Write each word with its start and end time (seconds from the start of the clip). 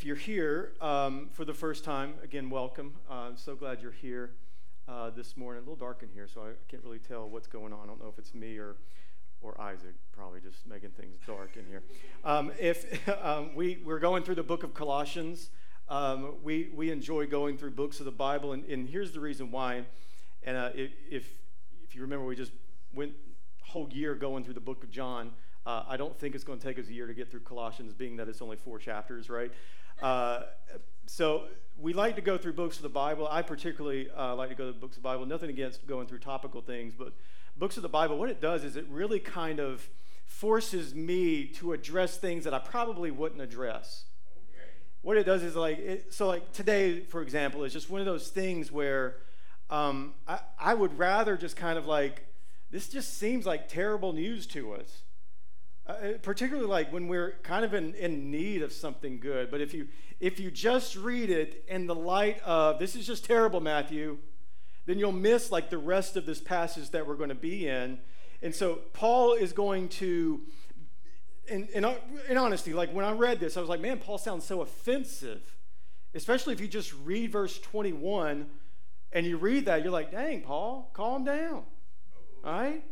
if 0.00 0.06
you're 0.06 0.16
here 0.16 0.72
um, 0.80 1.28
for 1.30 1.44
the 1.44 1.52
first 1.52 1.84
time, 1.84 2.14
again, 2.24 2.48
welcome. 2.48 2.94
Uh, 3.10 3.28
I'm 3.28 3.36
so 3.36 3.54
glad 3.54 3.82
you're 3.82 3.92
here 3.92 4.30
uh, 4.88 5.10
this 5.10 5.36
morning. 5.36 5.58
A 5.58 5.68
little 5.68 5.76
dark 5.76 6.02
in 6.02 6.08
here, 6.08 6.26
so 6.26 6.40
I 6.40 6.52
can't 6.70 6.82
really 6.82 6.98
tell 6.98 7.28
what's 7.28 7.46
going 7.46 7.74
on. 7.74 7.80
I 7.84 7.86
don't 7.86 8.00
know 8.00 8.08
if 8.08 8.18
it's 8.18 8.34
me 8.34 8.56
or 8.56 8.76
or 9.42 9.60
Isaac, 9.60 9.92
probably 10.16 10.40
just 10.40 10.66
making 10.66 10.92
things 10.92 11.18
dark 11.26 11.50
in 11.54 11.66
here. 11.66 11.82
Um, 12.24 12.50
if 12.58 13.06
um, 13.22 13.54
we 13.54 13.82
we're 13.84 13.98
going 13.98 14.22
through 14.22 14.36
the 14.36 14.42
book 14.42 14.62
of 14.62 14.72
Colossians, 14.72 15.50
um, 15.90 16.36
we 16.42 16.70
we 16.74 16.90
enjoy 16.90 17.26
going 17.26 17.58
through 17.58 17.72
books 17.72 17.98
of 17.98 18.06
the 18.06 18.10
Bible, 18.10 18.52
and, 18.52 18.64
and 18.70 18.88
here's 18.88 19.12
the 19.12 19.20
reason 19.20 19.50
why. 19.50 19.84
And 20.42 20.56
uh, 20.56 20.70
if 20.74 21.26
if 21.82 21.94
you 21.94 22.00
remember, 22.00 22.24
we 22.24 22.36
just 22.36 22.52
went 22.94 23.12
whole 23.64 23.90
year 23.92 24.14
going 24.14 24.44
through 24.44 24.54
the 24.54 24.60
book 24.60 24.82
of 24.82 24.90
John. 24.90 25.32
Uh, 25.66 25.84
I 25.86 25.98
don't 25.98 26.18
think 26.18 26.34
it's 26.34 26.44
going 26.44 26.58
to 26.58 26.66
take 26.66 26.78
us 26.78 26.88
a 26.88 26.92
year 26.94 27.06
to 27.06 27.12
get 27.12 27.30
through 27.30 27.40
Colossians, 27.40 27.92
being 27.92 28.16
that 28.16 28.28
it's 28.28 28.40
only 28.40 28.56
four 28.56 28.78
chapters, 28.78 29.28
right? 29.28 29.52
Uh, 30.02 30.42
so 31.06 31.44
we 31.78 31.92
like 31.92 32.16
to 32.16 32.22
go 32.22 32.38
through 32.38 32.52
books 32.52 32.76
of 32.76 32.82
the 32.82 32.88
Bible. 32.88 33.26
I 33.30 33.42
particularly 33.42 34.08
uh, 34.10 34.34
like 34.34 34.50
to 34.50 34.54
go 34.54 34.70
to 34.70 34.78
books 34.78 34.96
of 34.96 35.02
the 35.02 35.08
Bible. 35.08 35.26
Nothing 35.26 35.50
against 35.50 35.86
going 35.86 36.06
through 36.06 36.18
topical 36.18 36.60
things, 36.60 36.94
but 36.96 37.12
books 37.56 37.76
of 37.76 37.82
the 37.82 37.88
Bible, 37.88 38.18
what 38.18 38.30
it 38.30 38.40
does 38.40 38.64
is 38.64 38.76
it 38.76 38.86
really 38.88 39.20
kind 39.20 39.58
of 39.58 39.88
forces 40.26 40.94
me 40.94 41.44
to 41.44 41.72
address 41.72 42.16
things 42.16 42.44
that 42.44 42.54
I 42.54 42.58
probably 42.58 43.10
wouldn't 43.10 43.40
address. 43.40 44.04
Okay. 44.52 44.70
What 45.02 45.16
it 45.16 45.24
does 45.24 45.42
is 45.42 45.56
like, 45.56 45.78
it, 45.78 46.14
so 46.14 46.26
like 46.28 46.52
today, 46.52 47.00
for 47.00 47.22
example, 47.22 47.64
is 47.64 47.72
just 47.72 47.90
one 47.90 48.00
of 48.00 48.06
those 48.06 48.28
things 48.28 48.70
where 48.70 49.16
um, 49.68 50.14
I, 50.26 50.40
I 50.58 50.74
would 50.74 50.98
rather 50.98 51.36
just 51.36 51.56
kind 51.56 51.78
of 51.78 51.86
like, 51.86 52.26
this 52.70 52.88
just 52.88 53.18
seems 53.18 53.46
like 53.46 53.68
terrible 53.68 54.12
news 54.12 54.46
to 54.48 54.74
us. 54.74 55.02
Uh, 55.90 56.18
particularly 56.22 56.68
like 56.68 56.92
when 56.92 57.08
we're 57.08 57.32
kind 57.42 57.64
of 57.64 57.74
in, 57.74 57.94
in 57.94 58.30
need 58.30 58.62
of 58.62 58.72
something 58.72 59.18
good. 59.18 59.50
But 59.50 59.60
if 59.60 59.74
you 59.74 59.88
if 60.20 60.38
you 60.38 60.50
just 60.50 60.94
read 60.94 61.30
it 61.30 61.64
in 61.66 61.86
the 61.86 61.94
light 61.94 62.40
of 62.42 62.78
this 62.78 62.94
is 62.94 63.06
just 63.06 63.24
terrible, 63.24 63.60
Matthew, 63.60 64.18
then 64.86 64.98
you'll 64.98 65.10
miss 65.10 65.50
like 65.50 65.68
the 65.68 65.78
rest 65.78 66.16
of 66.16 66.26
this 66.26 66.40
passage 66.40 66.90
that 66.90 67.08
we're 67.08 67.16
going 67.16 67.30
to 67.30 67.34
be 67.34 67.66
in. 67.66 67.98
And 68.40 68.54
so 68.54 68.80
Paul 68.92 69.32
is 69.32 69.52
going 69.52 69.88
to, 69.88 70.42
in, 71.48 71.66
in, 71.74 71.84
in 72.28 72.36
honesty, 72.36 72.72
like 72.72 72.92
when 72.92 73.04
I 73.04 73.12
read 73.12 73.40
this, 73.40 73.56
I 73.56 73.60
was 73.60 73.68
like, 73.68 73.80
man, 73.80 73.98
Paul 73.98 74.18
sounds 74.18 74.44
so 74.44 74.60
offensive. 74.60 75.56
Especially 76.14 76.52
if 76.52 76.60
you 76.60 76.68
just 76.68 76.92
read 77.04 77.32
verse 77.32 77.58
21 77.58 78.46
and 79.12 79.26
you 79.26 79.38
read 79.38 79.64
that, 79.64 79.82
you're 79.82 79.92
like, 79.92 80.12
dang, 80.12 80.42
Paul, 80.42 80.90
calm 80.92 81.24
down. 81.24 81.64
All 82.44 82.52
right? 82.52 82.84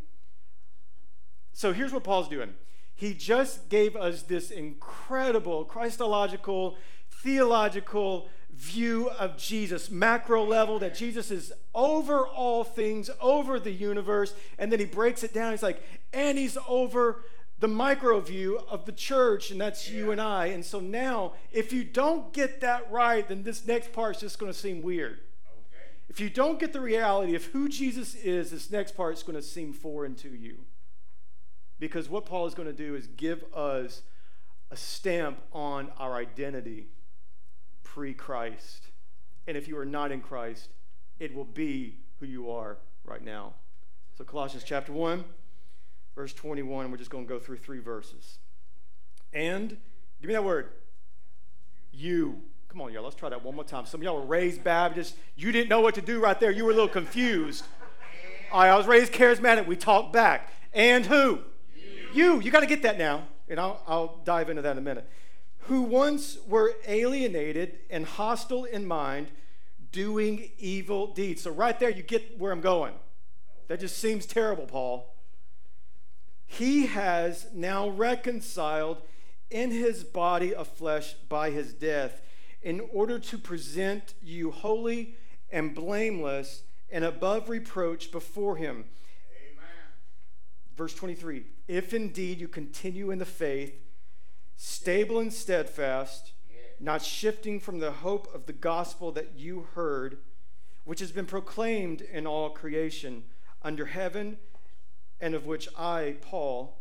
So 1.52 1.72
here's 1.72 1.92
what 1.92 2.04
Paul's 2.04 2.28
doing 2.28 2.54
he 2.98 3.14
just 3.14 3.68
gave 3.68 3.94
us 3.94 4.22
this 4.22 4.50
incredible 4.50 5.64
Christological, 5.64 6.77
theological 7.08 8.28
view 8.52 9.08
of 9.10 9.36
Jesus, 9.36 9.88
macro 9.88 10.44
level, 10.44 10.80
that 10.80 10.96
Jesus 10.96 11.30
is 11.30 11.52
over 11.76 12.26
all 12.26 12.64
things, 12.64 13.08
over 13.20 13.60
the 13.60 13.70
universe. 13.70 14.34
And 14.58 14.72
then 14.72 14.80
he 14.80 14.84
breaks 14.84 15.22
it 15.22 15.32
down. 15.32 15.52
He's 15.52 15.62
like, 15.62 15.80
and 16.12 16.36
he's 16.36 16.58
over 16.66 17.22
the 17.60 17.69
micro 17.69 18.19
view 18.19 18.58
of 18.69 18.84
the 18.84 18.91
church, 18.91 19.52
and 19.52 19.60
that's 19.60 19.88
yeah. 19.88 19.98
you 19.98 20.10
and 20.10 20.20
I. 20.20 20.46
And 20.46 20.64
so 20.64 20.80
now, 20.80 21.34
if 21.52 21.72
you 21.72 21.84
don't 21.84 22.32
get 22.32 22.60
that 22.62 22.91
right, 22.91 23.28
then 23.28 23.44
this 23.44 23.64
next 23.64 23.92
part 23.92 24.16
is 24.16 24.22
just 24.22 24.41
going 24.41 24.50
to 24.50 24.58
seem 24.58 24.82
weird. 24.82 25.20
Okay. 25.20 25.84
If 26.08 26.19
you 26.19 26.30
don't 26.30 26.58
get 26.58 26.72
the 26.72 26.80
reality 26.80 27.36
of 27.36 27.44
who 27.44 27.69
Jesus 27.69 28.16
is, 28.16 28.50
this 28.50 28.72
next 28.72 28.96
part 28.96 29.14
is 29.14 29.22
going 29.22 29.36
to 29.36 29.42
seem 29.42 29.72
foreign 29.72 30.16
to 30.16 30.30
you. 30.30 30.58
Because 31.78 32.08
what 32.08 32.26
Paul 32.26 32.46
is 32.46 32.54
going 32.54 32.68
to 32.68 32.74
do 32.74 32.94
is 32.94 33.06
give 33.06 33.44
us 33.54 34.02
a 34.70 34.76
stamp 34.76 35.38
on 35.52 35.90
our 35.98 36.16
identity 36.16 36.88
pre 37.84 38.14
Christ. 38.14 38.88
And 39.46 39.56
if 39.56 39.68
you 39.68 39.78
are 39.78 39.86
not 39.86 40.12
in 40.12 40.20
Christ, 40.20 40.70
it 41.18 41.34
will 41.34 41.44
be 41.44 41.96
who 42.20 42.26
you 42.26 42.50
are 42.50 42.78
right 43.04 43.24
now. 43.24 43.54
So, 44.16 44.24
Colossians 44.24 44.64
chapter 44.64 44.92
1, 44.92 45.25
verse 46.14 46.32
21, 46.34 46.91
we're 46.91 46.97
just 46.97 47.10
going 47.10 47.25
to 47.25 47.28
go 47.28 47.38
through 47.38 47.58
three 47.58 47.78
verses. 47.78 48.38
And, 49.32 49.76
give 50.20 50.28
me 50.28 50.34
that 50.34 50.44
word. 50.44 50.70
You. 51.92 52.42
Come 52.69 52.82
on, 52.82 52.92
y'all, 52.92 53.04
let's 53.04 53.16
try 53.16 53.28
that 53.30 53.42
one 53.42 53.54
more 53.54 53.64
time. 53.64 53.86
Some 53.86 54.00
of 54.00 54.04
y'all 54.04 54.16
were 54.16 54.26
raised 54.26 54.62
Baptist. 54.62 55.16
You 55.36 55.53
didn't 55.53 55.69
know 55.69 55.80
what 55.80 55.94
to 55.94 56.03
do 56.03 56.20
right 56.20 56.38
there. 56.38 56.50
You 56.50 56.64
were 56.64 56.72
a 56.72 56.74
little 56.74 56.88
confused. 56.88 57.64
All 58.53 58.60
right, 58.60 58.69
I 58.69 58.76
was 58.76 58.86
raised 58.86 59.12
charismatic. 59.12 59.66
We 59.66 59.76
talked 59.76 60.12
back. 60.12 60.53
And 60.74 61.06
who? 61.06 61.41
You, 62.12 62.41
you 62.41 62.50
got 62.50 62.60
to 62.60 62.66
get 62.66 62.82
that 62.82 62.98
now, 62.98 63.28
and 63.48 63.60
I'll, 63.60 63.82
I'll 63.86 64.20
dive 64.24 64.48
into 64.50 64.62
that 64.62 64.72
in 64.72 64.78
a 64.78 64.82
minute. 64.82 65.08
Who 65.62 65.82
once 65.82 66.38
were 66.46 66.74
alienated 66.86 67.78
and 67.91 68.06
hostile 68.06 68.64
in 68.64 68.86
mind, 68.86 69.28
doing 69.92 70.50
evil 70.58 71.12
deeds. 71.12 71.42
So, 71.42 71.50
right 71.50 71.78
there, 71.78 71.91
you 71.91 72.02
get 72.02 72.38
where 72.38 72.52
I'm 72.52 72.60
going. 72.60 72.94
That 73.68 73.80
just 73.80 73.98
seems 73.98 74.24
terrible, 74.24 74.66
Paul. 74.66 75.14
He 76.47 76.86
has 76.86 77.47
now 77.52 77.88
reconciled 77.91 79.02
in 79.50 79.70
his 79.70 80.04
body 80.04 80.54
of 80.54 80.66
flesh 80.66 81.14
by 81.28 81.50
his 81.50 81.74
death 81.74 82.22
in 82.62 82.80
order 82.92 83.18
to 83.18 83.38
present 83.38 84.14
you 84.22 84.50
holy 84.50 85.14
and 85.50 85.74
blameless 85.74 86.62
and 86.91 87.04
above 87.04 87.50
reproach 87.50 88.10
before 88.10 88.56
him. 88.56 88.86
Amen. 89.52 89.66
Verse 90.74 90.94
23 90.94 91.44
if 91.68 91.92
indeed 91.92 92.40
you 92.40 92.48
continue 92.48 93.10
in 93.10 93.18
the 93.18 93.26
faith, 93.26 93.74
stable 94.56 95.20
and 95.20 95.32
steadfast, 95.32 96.32
not 96.80 97.02
shifting 97.02 97.60
from 97.60 97.78
the 97.78 97.90
hope 97.90 98.34
of 98.34 98.46
the 98.46 98.52
gospel 98.52 99.12
that 99.12 99.34
you 99.36 99.68
heard, 99.74 100.18
which 100.84 101.00
has 101.00 101.12
been 101.12 101.26
proclaimed 101.26 102.00
in 102.00 102.26
all 102.26 102.50
creation 102.50 103.22
under 103.62 103.86
heaven, 103.86 104.38
and 105.20 105.34
of 105.34 105.44
which 105.44 105.68
I, 105.76 106.16
Paul, 106.22 106.78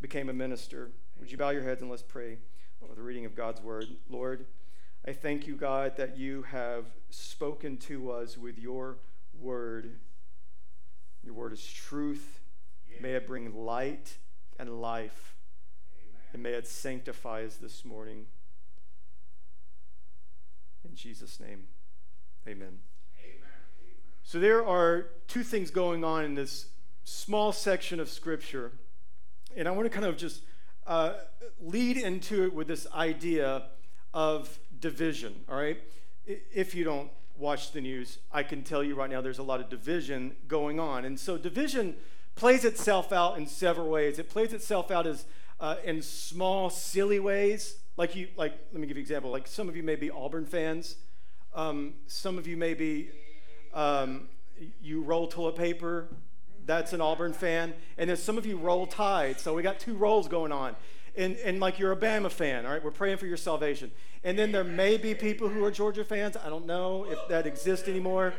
became 0.00 0.30
a 0.30 0.32
minister. 0.32 0.90
Would 1.18 1.30
you 1.30 1.36
bow 1.36 1.50
your 1.50 1.62
heads 1.62 1.82
and 1.82 1.90
let's 1.90 2.02
pray 2.02 2.38
with 2.80 2.96
the 2.96 3.02
reading 3.02 3.26
of 3.26 3.34
God's 3.34 3.60
word? 3.60 3.86
Lord, 4.08 4.46
I 5.06 5.12
thank 5.12 5.46
you, 5.46 5.56
God, 5.56 5.96
that 5.98 6.16
you 6.16 6.42
have 6.42 6.86
spoken 7.10 7.76
to 7.78 8.10
us 8.10 8.38
with 8.38 8.58
your 8.58 8.98
word. 9.38 9.98
Your 11.22 11.34
word 11.34 11.52
is 11.52 11.64
truth. 11.64 12.40
May 13.00 13.12
it 13.12 13.26
bring 13.26 13.54
light 13.54 14.16
and 14.60 14.80
life. 14.80 15.34
Amen. 15.94 16.20
And 16.34 16.42
may 16.42 16.50
it 16.50 16.66
sanctify 16.66 17.44
us 17.44 17.56
this 17.56 17.84
morning. 17.84 18.26
In 20.84 20.94
Jesus' 20.94 21.40
name, 21.40 21.64
amen. 22.46 22.78
amen. 23.18 23.48
So 24.22 24.38
there 24.38 24.66
are 24.66 25.06
two 25.28 25.42
things 25.42 25.70
going 25.70 26.04
on 26.04 26.24
in 26.24 26.34
this 26.34 26.66
small 27.04 27.52
section 27.52 28.00
of 28.00 28.08
Scripture. 28.08 28.72
And 29.56 29.66
I 29.66 29.70
want 29.70 29.86
to 29.86 29.90
kind 29.90 30.06
of 30.06 30.16
just 30.16 30.42
uh, 30.86 31.14
lead 31.60 31.96
into 31.96 32.44
it 32.44 32.54
with 32.54 32.68
this 32.68 32.86
idea 32.94 33.64
of 34.12 34.58
division, 34.78 35.34
all 35.48 35.56
right? 35.56 35.78
If 36.26 36.74
you 36.74 36.84
don't 36.84 37.10
watch 37.36 37.72
the 37.72 37.80
news, 37.80 38.18
I 38.30 38.42
can 38.42 38.62
tell 38.62 38.84
you 38.84 38.94
right 38.94 39.08
now 39.08 39.22
there's 39.22 39.38
a 39.38 39.42
lot 39.42 39.60
of 39.60 39.70
division 39.70 40.36
going 40.48 40.78
on. 40.78 41.04
And 41.06 41.18
so 41.18 41.38
division 41.38 41.96
plays 42.34 42.64
itself 42.64 43.12
out 43.12 43.36
in 43.38 43.46
several 43.46 43.88
ways. 43.88 44.18
It 44.18 44.30
plays 44.30 44.52
itself 44.52 44.90
out 44.90 45.06
as 45.06 45.24
uh, 45.60 45.76
in 45.84 46.02
small, 46.02 46.70
silly 46.70 47.20
ways. 47.20 47.76
Like 47.96 48.16
you, 48.16 48.28
like 48.36 48.52
let 48.72 48.80
me 48.80 48.86
give 48.86 48.96
you 48.96 49.02
an 49.02 49.04
example. 49.04 49.30
Like 49.30 49.46
some 49.46 49.68
of 49.68 49.76
you 49.76 49.82
may 49.82 49.96
be 49.96 50.10
Auburn 50.10 50.46
fans. 50.46 50.96
Um, 51.54 51.94
some 52.06 52.38
of 52.38 52.46
you 52.46 52.56
may 52.56 52.74
be 52.74 53.10
um, 53.74 54.28
you 54.80 55.02
roll 55.02 55.26
toilet 55.28 55.56
paper. 55.56 56.08
That's 56.66 56.92
an 56.92 57.00
Auburn 57.00 57.32
fan. 57.32 57.74
And 57.98 58.08
then 58.08 58.16
some 58.16 58.38
of 58.38 58.46
you 58.46 58.56
roll 58.56 58.86
tide. 58.86 59.40
So 59.40 59.54
we 59.54 59.62
got 59.62 59.80
two 59.80 59.94
rolls 59.94 60.28
going 60.28 60.52
on. 60.52 60.76
And, 61.16 61.36
and 61.38 61.58
like 61.58 61.78
you're 61.78 61.92
a 61.92 61.96
Bama 61.96 62.30
fan, 62.30 62.64
all 62.64 62.72
right? 62.72 62.82
We're 62.82 62.92
praying 62.92 63.18
for 63.18 63.26
your 63.26 63.36
salvation. 63.36 63.90
And 64.22 64.38
then 64.38 64.52
there 64.52 64.64
may 64.64 64.96
be 64.96 65.14
people 65.14 65.48
who 65.48 65.64
are 65.64 65.70
Georgia 65.70 66.04
fans. 66.04 66.36
I 66.36 66.48
don't 66.48 66.66
know 66.66 67.04
if 67.10 67.18
that 67.28 67.46
exists 67.46 67.88
anymore. 67.88 68.34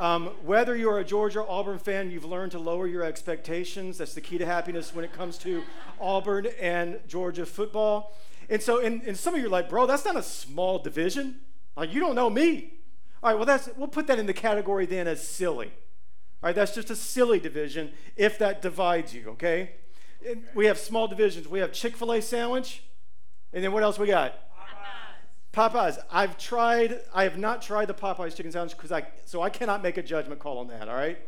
Um, 0.00 0.28
whether 0.42 0.74
you're 0.74 0.98
a 0.98 1.04
Georgia 1.04 1.46
Auburn 1.46 1.78
fan, 1.78 2.10
you've 2.10 2.24
learned 2.24 2.52
to 2.52 2.58
lower 2.58 2.86
your 2.86 3.04
expectations. 3.04 3.98
That's 3.98 4.14
the 4.14 4.22
key 4.22 4.38
to 4.38 4.46
happiness 4.46 4.94
when 4.94 5.04
it 5.04 5.12
comes 5.12 5.36
to 5.38 5.62
Auburn 6.00 6.48
and 6.58 7.00
Georgia 7.06 7.44
football. 7.44 8.16
And 8.48 8.62
so, 8.62 8.80
and, 8.80 9.02
and 9.02 9.14
some 9.14 9.34
of 9.34 9.40
you 9.40 9.48
are 9.48 9.50
like, 9.50 9.68
bro, 9.68 9.84
that's 9.84 10.06
not 10.06 10.16
a 10.16 10.22
small 10.22 10.78
division. 10.78 11.40
Like, 11.76 11.92
you 11.92 12.00
don't 12.00 12.14
know 12.14 12.30
me. 12.30 12.78
All 13.22 13.28
right, 13.28 13.36
well, 13.36 13.44
that's, 13.44 13.68
we'll 13.76 13.88
put 13.88 14.06
that 14.06 14.18
in 14.18 14.24
the 14.24 14.32
category 14.32 14.86
then 14.86 15.06
as 15.06 15.22
silly. 15.22 15.66
All 16.42 16.48
right, 16.48 16.54
that's 16.54 16.74
just 16.74 16.88
a 16.88 16.96
silly 16.96 17.38
division 17.38 17.92
if 18.16 18.38
that 18.38 18.62
divides 18.62 19.12
you, 19.12 19.28
okay? 19.32 19.72
And 20.26 20.44
we 20.54 20.64
have 20.64 20.78
small 20.78 21.08
divisions. 21.08 21.46
We 21.46 21.58
have 21.58 21.72
Chick 21.72 21.94
fil 21.94 22.12
A 22.12 22.22
sandwich, 22.22 22.84
and 23.52 23.62
then 23.62 23.70
what 23.72 23.82
else 23.82 23.98
we 23.98 24.06
got? 24.06 24.34
Popeyes. 25.52 25.98
I've 26.10 26.38
tried. 26.38 27.00
I 27.12 27.24
have 27.24 27.38
not 27.38 27.60
tried 27.62 27.86
the 27.86 27.94
Popeyes 27.94 28.36
chicken 28.36 28.52
sandwich 28.52 28.76
because 28.76 28.92
I 28.92 29.06
so 29.24 29.42
I 29.42 29.50
cannot 29.50 29.82
make 29.82 29.96
a 29.96 30.02
judgment 30.02 30.40
call 30.40 30.58
on 30.58 30.68
that. 30.68 30.88
All 30.88 30.94
right, 30.94 31.18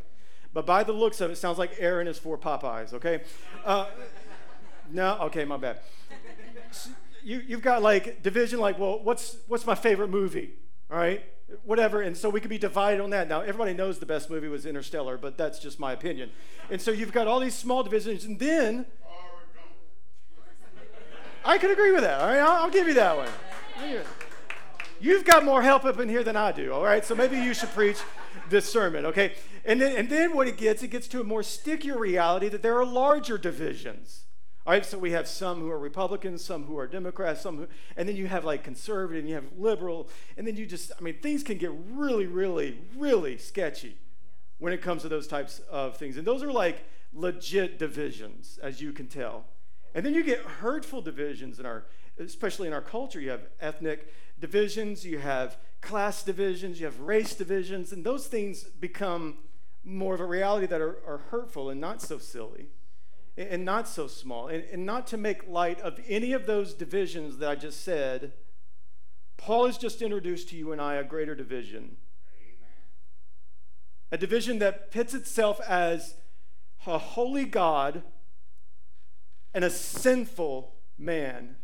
but 0.52 0.66
by 0.66 0.84
the 0.84 0.92
looks 0.92 1.20
of 1.20 1.30
it, 1.30 1.34
it 1.34 1.36
sounds 1.36 1.58
like 1.58 1.76
Aaron 1.78 2.06
is 2.06 2.18
for 2.18 2.36
Popeyes. 2.36 2.92
Okay. 2.94 3.22
Uh, 3.64 3.86
no. 4.90 5.18
Okay. 5.22 5.44
My 5.44 5.56
bad. 5.56 5.80
you, 7.24 7.42
you've 7.46 7.62
got 7.62 7.82
like 7.82 8.22
division, 8.22 8.60
like, 8.60 8.78
well, 8.78 9.02
what's, 9.02 9.36
what's 9.48 9.66
my 9.66 9.74
favorite 9.74 10.08
movie? 10.08 10.50
All 10.90 10.98
right? 10.98 11.24
Whatever. 11.64 12.02
And 12.02 12.16
so 12.16 12.28
we 12.28 12.40
could 12.40 12.50
be 12.50 12.58
divided 12.58 13.00
on 13.00 13.10
that. 13.10 13.28
Now, 13.28 13.40
everybody 13.40 13.74
knows 13.74 13.98
the 13.98 14.06
best 14.06 14.30
movie 14.30 14.48
was 14.48 14.66
Interstellar, 14.66 15.18
but 15.18 15.36
that's 15.36 15.58
just 15.58 15.78
my 15.78 15.92
opinion. 15.92 16.30
And 16.70 16.80
so 16.80 16.90
you've 16.90 17.12
got 17.12 17.26
all 17.26 17.40
these 17.40 17.54
small 17.54 17.82
divisions, 17.82 18.24
and 18.24 18.38
then. 18.38 18.86
I 21.44 21.58
could 21.58 21.70
agree 21.70 21.92
with 21.92 22.02
that. 22.02 22.20
All 22.20 22.28
right, 22.28 22.38
I'll, 22.38 22.64
I'll 22.64 22.70
give 22.70 22.86
you 22.86 22.94
that 22.94 23.16
one. 23.16 23.28
You've 25.00 25.24
got 25.24 25.44
more 25.44 25.62
help 25.62 25.84
up 25.84 25.98
in 25.98 26.08
here 26.08 26.22
than 26.22 26.36
I 26.36 26.52
do, 26.52 26.72
all 26.72 26.84
right? 26.84 27.04
So 27.04 27.14
maybe 27.14 27.36
you 27.36 27.54
should 27.54 27.70
preach 27.70 27.98
this 28.48 28.70
sermon, 28.70 29.04
okay? 29.06 29.34
And 29.64 29.80
then, 29.80 29.96
and 29.96 30.08
then 30.08 30.36
what 30.36 30.46
it 30.46 30.56
gets, 30.56 30.82
it 30.82 30.88
gets 30.88 31.08
to 31.08 31.20
a 31.20 31.24
more 31.24 31.42
stickier 31.42 31.98
reality 31.98 32.48
that 32.48 32.62
there 32.62 32.78
are 32.78 32.84
larger 32.84 33.36
divisions. 33.36 34.24
All 34.64 34.72
right, 34.72 34.86
so 34.86 34.96
we 34.96 35.10
have 35.10 35.26
some 35.26 35.58
who 35.58 35.70
are 35.70 35.78
Republicans, 35.78 36.44
some 36.44 36.64
who 36.66 36.78
are 36.78 36.86
Democrats, 36.86 37.40
some 37.40 37.56
who, 37.56 37.68
and 37.96 38.08
then 38.08 38.14
you 38.14 38.28
have 38.28 38.44
like 38.44 38.62
conservative, 38.62 39.18
and 39.18 39.28
you 39.28 39.34
have 39.34 39.46
liberal, 39.58 40.08
and 40.36 40.46
then 40.46 40.56
you 40.56 40.66
just, 40.66 40.92
I 40.96 41.02
mean, 41.02 41.18
things 41.20 41.42
can 41.42 41.58
get 41.58 41.72
really, 41.90 42.26
really, 42.26 42.78
really 42.96 43.38
sketchy 43.38 43.96
when 44.58 44.72
it 44.72 44.80
comes 44.80 45.02
to 45.02 45.08
those 45.08 45.26
types 45.26 45.60
of 45.68 45.96
things. 45.96 46.16
And 46.16 46.24
those 46.24 46.44
are 46.44 46.52
like 46.52 46.84
legit 47.12 47.80
divisions, 47.80 48.60
as 48.62 48.80
you 48.80 48.92
can 48.92 49.08
tell. 49.08 49.46
And 49.94 50.04
then 50.04 50.14
you 50.14 50.24
get 50.24 50.40
hurtful 50.40 51.02
divisions 51.02 51.58
in 51.58 51.66
our, 51.66 51.84
especially 52.18 52.66
in 52.66 52.72
our 52.72 52.80
culture. 52.80 53.20
You 53.20 53.30
have 53.30 53.46
ethnic 53.60 54.12
divisions, 54.40 55.04
you 55.04 55.18
have 55.18 55.58
class 55.80 56.22
divisions, 56.22 56.80
you 56.80 56.86
have 56.86 57.00
race 57.00 57.34
divisions, 57.34 57.92
and 57.92 58.04
those 58.04 58.26
things 58.26 58.64
become 58.64 59.38
more 59.84 60.14
of 60.14 60.20
a 60.20 60.24
reality 60.24 60.66
that 60.66 60.80
are, 60.80 60.98
are 61.06 61.18
hurtful 61.30 61.68
and 61.68 61.80
not 61.80 62.00
so 62.00 62.18
silly 62.18 62.68
and 63.36 63.64
not 63.64 63.88
so 63.88 64.06
small. 64.06 64.48
And, 64.48 64.64
and 64.72 64.86
not 64.86 65.06
to 65.08 65.16
make 65.16 65.48
light 65.48 65.80
of 65.80 65.98
any 66.06 66.32
of 66.32 66.46
those 66.46 66.74
divisions 66.74 67.38
that 67.38 67.50
I 67.50 67.54
just 67.54 67.82
said, 67.82 68.32
Paul 69.36 69.66
has 69.66 69.78
just 69.78 70.02
introduced 70.02 70.48
to 70.50 70.56
you 70.56 70.72
and 70.72 70.80
I 70.80 70.94
a 70.94 71.04
greater 71.04 71.34
division. 71.34 71.96
A 74.10 74.18
division 74.18 74.58
that 74.58 74.90
pits 74.90 75.14
itself 75.14 75.60
as 75.66 76.16
a 76.86 76.98
holy 76.98 77.44
God 77.44 78.02
and 79.54 79.64
a 79.64 79.70
sinful 79.70 80.74
man. 80.98 81.56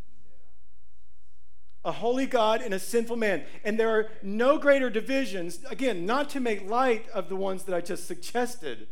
A 1.84 1.92
holy 1.92 2.26
God 2.26 2.60
and 2.60 2.74
a 2.74 2.78
sinful 2.78 3.16
man. 3.16 3.44
And 3.64 3.78
there 3.78 3.90
are 3.90 4.10
no 4.22 4.58
greater 4.58 4.90
divisions, 4.90 5.60
again, 5.70 6.04
not 6.04 6.28
to 6.30 6.40
make 6.40 6.68
light 6.68 7.08
of 7.10 7.28
the 7.28 7.36
ones 7.36 7.64
that 7.64 7.74
I 7.74 7.80
just 7.80 8.06
suggested, 8.06 8.88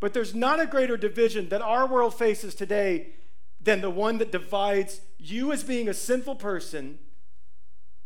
but 0.00 0.12
there's 0.12 0.34
not 0.34 0.60
a 0.60 0.66
greater 0.66 0.96
division 0.96 1.48
that 1.48 1.62
our 1.62 1.86
world 1.86 2.14
faces 2.14 2.54
today 2.54 3.14
than 3.60 3.80
the 3.80 3.90
one 3.90 4.18
that 4.18 4.30
divides 4.30 5.00
you 5.18 5.50
as 5.50 5.64
being 5.64 5.88
a 5.88 5.94
sinful 5.94 6.36
person 6.36 6.98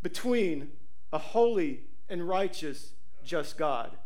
between 0.02 0.68
a 1.12 1.18
holy 1.18 1.80
and 2.08 2.28
righteous, 2.28 2.92
just 3.24 3.58
God. 3.58 3.96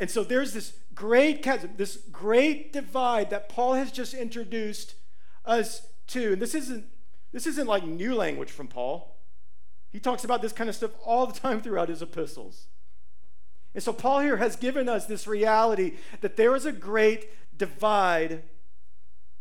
And 0.00 0.10
so 0.10 0.24
there's 0.24 0.52
this 0.52 0.74
great 0.94 1.42
chasm, 1.42 1.70
this 1.76 1.96
great 2.10 2.72
divide 2.72 3.30
that 3.30 3.48
Paul 3.48 3.74
has 3.74 3.92
just 3.92 4.14
introduced 4.14 4.94
us 5.44 5.86
to. 6.08 6.32
And 6.32 6.42
this 6.42 6.54
isn't 6.54 6.86
this 7.32 7.46
isn't 7.46 7.66
like 7.66 7.84
new 7.84 8.14
language 8.14 8.50
from 8.50 8.68
Paul. 8.68 9.16
He 9.90 9.98
talks 9.98 10.24
about 10.24 10.40
this 10.40 10.52
kind 10.52 10.70
of 10.70 10.76
stuff 10.76 10.92
all 11.04 11.26
the 11.26 11.38
time 11.38 11.60
throughout 11.60 11.88
his 11.88 12.00
epistles. 12.00 12.66
And 13.74 13.82
so 13.82 13.92
Paul 13.92 14.20
here 14.20 14.36
has 14.36 14.54
given 14.54 14.88
us 14.88 15.06
this 15.06 15.26
reality 15.26 15.94
that 16.20 16.36
there 16.36 16.54
is 16.54 16.64
a 16.64 16.72
great 16.72 17.28
divide, 17.56 18.42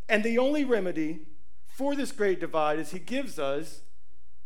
and 0.10 0.24
the 0.24 0.40
only 0.40 0.66
remedy 0.66 1.28
for 1.68 1.96
this 1.96 2.12
great 2.12 2.40
divide, 2.40 2.80
as 2.80 2.92
he 2.92 3.00
gives 3.00 3.38
us, 3.38 3.82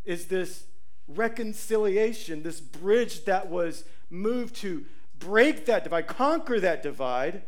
is 0.04 0.28
this 0.28 0.66
reconciliation, 1.08 2.44
this 2.44 2.60
bridge 2.60 3.26
that 3.26 3.50
was 3.50 3.86
moved 4.10 4.56
to 4.56 4.86
break 5.20 5.66
that 5.66 5.84
divide, 5.84 6.08
conquer 6.08 6.60
that 6.60 6.84
divide, 6.84 7.44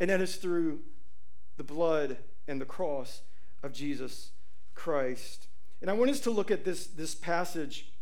and 0.00 0.10
that 0.10 0.20
is 0.20 0.36
through 0.36 0.80
the 1.56 1.64
blood 1.64 2.18
and 2.46 2.60
the 2.60 2.66
cross 2.66 3.22
of 3.62 3.72
Jesus 3.72 4.32
Christ. 4.74 5.48
And 5.80 5.90
I 5.90 5.94
want 5.94 6.10
us 6.10 6.20
to 6.20 6.30
look 6.30 6.50
at 6.50 6.64
this, 6.64 6.86
this 6.86 7.14
passage 7.14 7.92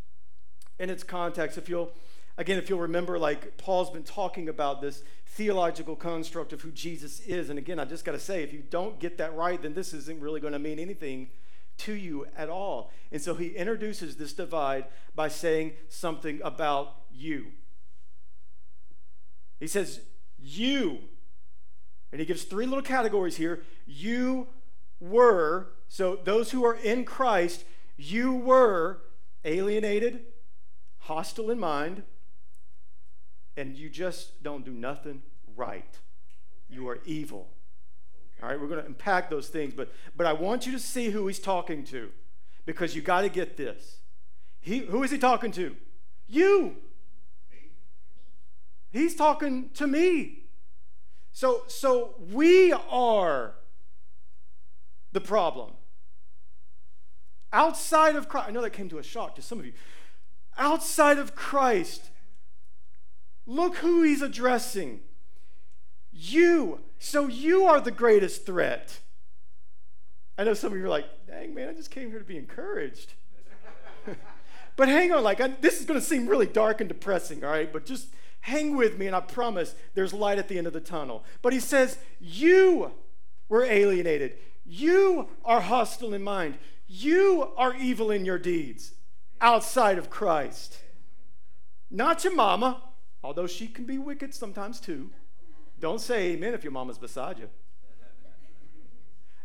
in 0.79 0.91
its 0.91 1.03
context. 1.03 1.59
If 1.59 1.69
you'll, 1.69 1.93
again, 2.39 2.59
if 2.59 2.69
you'll 2.69 2.81
remember, 2.81 3.19
like 3.19 3.57
Paul's 3.57 3.91
been 3.91 4.05
talking 4.05 4.49
about 4.49 4.81
this 4.81 5.03
theological 5.27 5.97
construct 5.97 6.53
of 6.53 6.61
who 6.61 6.71
Jesus 6.71 7.21
is. 7.21 7.51
And 7.51 7.59
again, 7.59 7.79
I 7.79 7.85
just 7.85 8.05
got 8.05 8.13
to 8.13 8.19
say, 8.19 8.43
if 8.43 8.53
you 8.53 8.63
don't 8.69 8.99
get 8.99 9.19
that 9.19 9.35
right, 9.35 9.61
then 9.61 9.75
this 9.75 9.95
isn't 9.95 10.21
really 10.21 10.41
going 10.41 10.53
to 10.53 10.59
mean 10.59 10.79
anything 10.79 11.31
to 11.79 11.95
you 11.95 12.27
at 12.37 12.51
all. 12.51 12.91
And 13.11 13.21
so 13.21 13.35
he 13.35 13.49
introduces 13.49 14.17
this 14.17 14.33
divide 14.33 14.87
by 15.15 15.29
saying 15.29 15.73
something 15.89 16.41
about 16.45 16.97
you. 17.11 17.47
He 19.63 19.69
says, 19.69 20.01
You. 20.41 20.99
And 22.11 22.21
he 22.21 22.27
gives 22.27 22.43
three 22.43 22.67
little 22.67 22.83
categories 22.83 23.37
here. 23.37 23.63
You 23.87 24.49
were, 24.99 25.69
so 25.87 26.19
those 26.25 26.51
who 26.51 26.65
are 26.65 26.75
in 26.75 27.05
Christ, 27.05 27.65
you 27.97 28.33
were 28.33 29.03
alienated, 29.45 30.25
hostile 30.99 31.49
in 31.49 31.61
mind, 31.61 32.03
and 33.57 33.77
you 33.77 33.89
just 33.89 34.43
don't 34.43 34.65
do 34.65 34.73
nothing 34.73 35.23
right. 35.55 35.97
You 36.69 36.89
are 36.89 36.99
evil. 37.05 37.49
All 38.43 38.49
right, 38.49 38.61
we're 38.61 38.67
going 38.67 38.81
to 38.81 38.87
unpack 38.87 39.31
those 39.31 39.47
things, 39.47 39.75
but 39.75 39.93
but 40.17 40.27
I 40.27 40.33
want 40.33 40.67
you 40.67 40.73
to 40.73 40.81
see 40.81 41.11
who 41.11 41.29
he's 41.29 41.39
talking 41.39 41.85
to 41.85 42.11
because 42.67 42.97
you 42.97 43.01
got 43.03 43.21
to 43.21 43.29
get 43.29 43.57
this. 43.57 43.99
He 44.61 44.79
who 44.79 45.05
is 45.05 45.13
he 45.13 45.19
talking 45.19 45.53
to? 45.53 45.77
You. 46.27 46.79
He's 48.93 49.15
talking 49.15 49.71
to 49.75 49.87
me. 49.87 50.45
So, 51.33 51.63
so 51.67 52.15
we 52.31 52.73
are 52.73 53.55
the 55.13 55.21
problem. 55.21 55.73
Outside 57.53 58.17
of 58.17 58.29
Christ, 58.29 58.49
I 58.49 58.53
know 58.53 58.61
that 58.63 58.71
came 58.71 58.89
to 58.91 58.99
a 58.99 59.03
shock 59.03 59.35
to 59.37 59.43
some 59.43 59.59
of 59.59 59.67
you. 59.67 59.73
Outside 60.59 61.19
of 61.19 61.35
Christ, 61.35 62.11
look 63.47 63.77
who 63.77 64.03
he's 64.03 64.21
addressing. 64.21 65.01
You. 66.13 66.81
So 66.99 67.27
you 67.29 67.65
are 67.65 67.81
the 67.81 67.91
greatest 67.91 68.45
threat. 68.45 69.01
I 70.37 70.45
know 70.45 70.55
some 70.55 70.73
of 70.73 70.79
you 70.79 70.85
are 70.85 70.89
like, 70.89 71.07
dang, 71.27 71.55
man, 71.55 71.69
I 71.69 71.73
just 71.73 71.91
came 71.91 72.11
here 72.11 72.19
to 72.19 72.25
be 72.25 72.37
encouraged. 72.37 73.15
but 74.77 74.89
hang 74.89 75.13
on, 75.13 75.23
like, 75.23 75.41
I, 75.41 75.49
this 75.49 75.81
is 75.81 75.87
going 75.87 76.01
to 76.01 76.05
seem 76.05 76.27
really 76.27 76.47
dark 76.47 76.81
and 76.81 76.89
depressing, 76.89 77.45
all 77.45 77.51
right? 77.51 77.73
But 77.73 77.87
just 77.87 78.09
Hang 78.43 78.77
with 78.77 78.99
me, 78.99 79.07
and 79.07 79.15
I 79.15 79.21
promise 79.21 79.75
there's 79.95 80.13
light 80.13 80.39
at 80.39 80.49
the 80.49 80.59
end 80.59 80.67
of 80.67 80.73
the 80.73 80.81
tunnel. 80.81 81.25
But 81.43 81.53
he 81.53 81.61
says, 81.61 81.99
You 82.21 82.93
were 83.49 83.65
alienated. 83.65 84.37
You 84.65 85.29
are 85.45 85.61
hostile 85.61 86.13
in 86.13 86.23
mind. 86.23 86.59
You 86.89 87.53
are 87.57 87.75
evil 87.77 88.11
in 88.11 88.25
your 88.25 88.39
deeds 88.39 88.95
outside 89.41 89.97
of 89.97 90.11
Christ. 90.11 90.79
Not 91.91 92.25
your 92.25 92.35
mama, 92.35 92.83
although 93.23 93.47
she 93.47 93.69
can 93.69 93.85
be 93.85 93.99
wicked 93.99 94.35
sometimes 94.35 94.81
too. 94.81 95.11
Don't 95.79 96.01
say 96.01 96.33
amen 96.33 96.55
if 96.55 96.65
your 96.65 96.73
mama's 96.73 96.99
beside 96.99 97.39
you. 97.39 97.49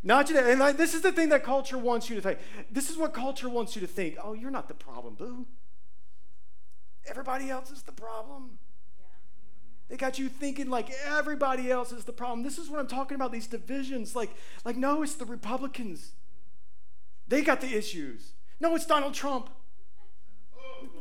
Not 0.02 0.30
you, 0.30 0.38
and 0.38 0.60
like, 0.60 0.78
this 0.78 0.94
is 0.94 1.02
the 1.02 1.12
thing 1.12 1.30
that 1.30 1.44
culture 1.44 1.78
wants 1.78 2.10
you 2.10 2.16
to 2.16 2.22
think. 2.22 2.40
This 2.72 2.90
is 2.90 2.98
what 2.98 3.14
culture 3.14 3.50
wants 3.50 3.76
you 3.76 3.82
to 3.82 3.88
think. 3.88 4.18
Oh, 4.24 4.34
you're 4.34 4.52
not 4.52 4.68
the 4.68 4.74
problem, 4.74 5.16
boo. 5.16 5.46
Everybody 7.08 7.50
else 7.50 7.72
is 7.72 7.84
the 7.84 7.92
problem. 7.92 8.58
They 9.90 9.96
got 9.96 10.20
you 10.20 10.28
thinking 10.28 10.70
like 10.70 10.90
everybody 11.06 11.72
else 11.72 11.92
is 11.92 12.04
the 12.04 12.14
problem. 12.14 12.44
This 12.44 12.58
is 12.58 12.70
what 12.70 12.80
I'm 12.80 12.88
talking 12.88 13.16
about, 13.16 13.32
these 13.32 13.48
divisions. 13.48 14.16
Like, 14.16 14.32
like 14.66 14.76
no, 14.76 15.02
it's 15.02 15.16
the 15.16 15.26
Republicans. 15.26 16.12
They 17.28 17.42
got 17.42 17.62
the 17.62 17.76
issues. 17.76 18.34
No, 18.60 18.76
it's 18.76 18.86
Donald 18.86 19.14
Trump. 19.14 19.50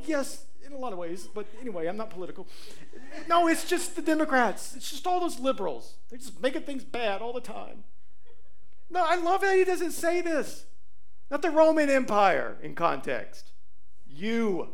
Yes, 0.05 0.45
in 0.65 0.73
a 0.73 0.79
lot 0.79 0.93
of 0.93 0.99
ways, 0.99 1.29
but 1.33 1.47
anyway, 1.61 1.87
I'm 1.87 1.97
not 1.97 2.11
political. 2.11 2.47
No, 3.29 3.49
it's 3.49 3.69
just 3.69 3.97
the 3.97 4.03
Democrats. 4.03 4.75
It's 4.77 4.91
just 4.91 5.07
all 5.07 5.21
those 5.21 5.39
liberals. 5.39 5.95
They're 6.09 6.19
just 6.19 6.41
making 6.41 6.63
things 6.63 6.85
bad 6.85 7.23
all 7.23 7.33
the 7.33 7.41
time. 7.41 7.85
No, 8.91 9.05
I 9.05 9.17
love 9.17 9.41
that 9.41 9.57
he 9.57 9.65
doesn't 9.65 9.93
say 9.93 10.21
this. 10.21 10.67
Not 11.31 11.43
the 11.43 11.51
Roman 11.51 11.91
Empire 11.91 12.57
in 12.63 12.75
context. 12.75 13.53
You. 14.09 14.71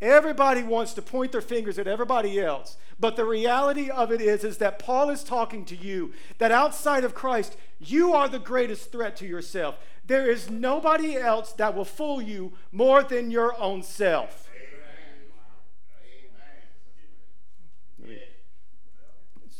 Everybody 0.00 0.62
wants 0.62 0.92
to 0.94 1.02
point 1.02 1.32
their 1.32 1.40
fingers 1.40 1.78
at 1.78 1.86
everybody 1.86 2.38
else. 2.38 2.76
But 3.00 3.16
the 3.16 3.24
reality 3.24 3.88
of 3.90 4.12
it 4.12 4.20
is, 4.20 4.44
is 4.44 4.58
that 4.58 4.78
Paul 4.78 5.10
is 5.10 5.24
talking 5.24 5.64
to 5.66 5.76
you 5.76 6.12
that 6.38 6.52
outside 6.52 7.04
of 7.04 7.14
Christ, 7.14 7.56
you 7.78 8.12
are 8.12 8.28
the 8.28 8.38
greatest 8.38 8.92
threat 8.92 9.16
to 9.16 9.26
yourself. 9.26 9.76
There 10.06 10.30
is 10.30 10.50
nobody 10.50 11.16
else 11.16 11.52
that 11.54 11.74
will 11.74 11.84
fool 11.84 12.22
you 12.22 12.52
more 12.72 13.02
than 13.02 13.30
your 13.30 13.58
own 13.60 13.82
self. 13.82 14.48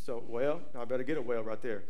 So, 0.05 0.23
well, 0.25 0.61
I 0.73 0.85
better 0.85 1.03
get 1.03 1.17
a 1.17 1.21
well 1.21 1.43
right 1.43 1.61
there. 1.61 1.83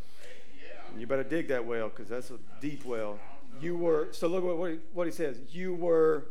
You 0.98 1.06
better 1.06 1.24
dig 1.24 1.50
that 1.50 1.64
well 1.64 1.90
because 1.90 2.10
that's 2.10 2.32
a 2.32 2.40
deep 2.60 2.84
well. 2.84 3.20
You 3.62 3.78
were, 3.78 4.08
so 4.12 4.28
look 4.28 4.44
what, 4.44 4.72
he, 4.72 4.80
what 4.92 5.06
he 5.06 5.14
says. 5.14 5.38
You 5.52 5.76
were, 5.76 6.26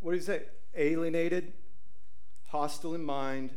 what 0.00 0.12
did 0.12 0.20
he 0.20 0.24
say? 0.24 0.42
Alienated, 0.76 1.52
hostile 2.48 2.94
in 2.94 3.04
mind, 3.04 3.50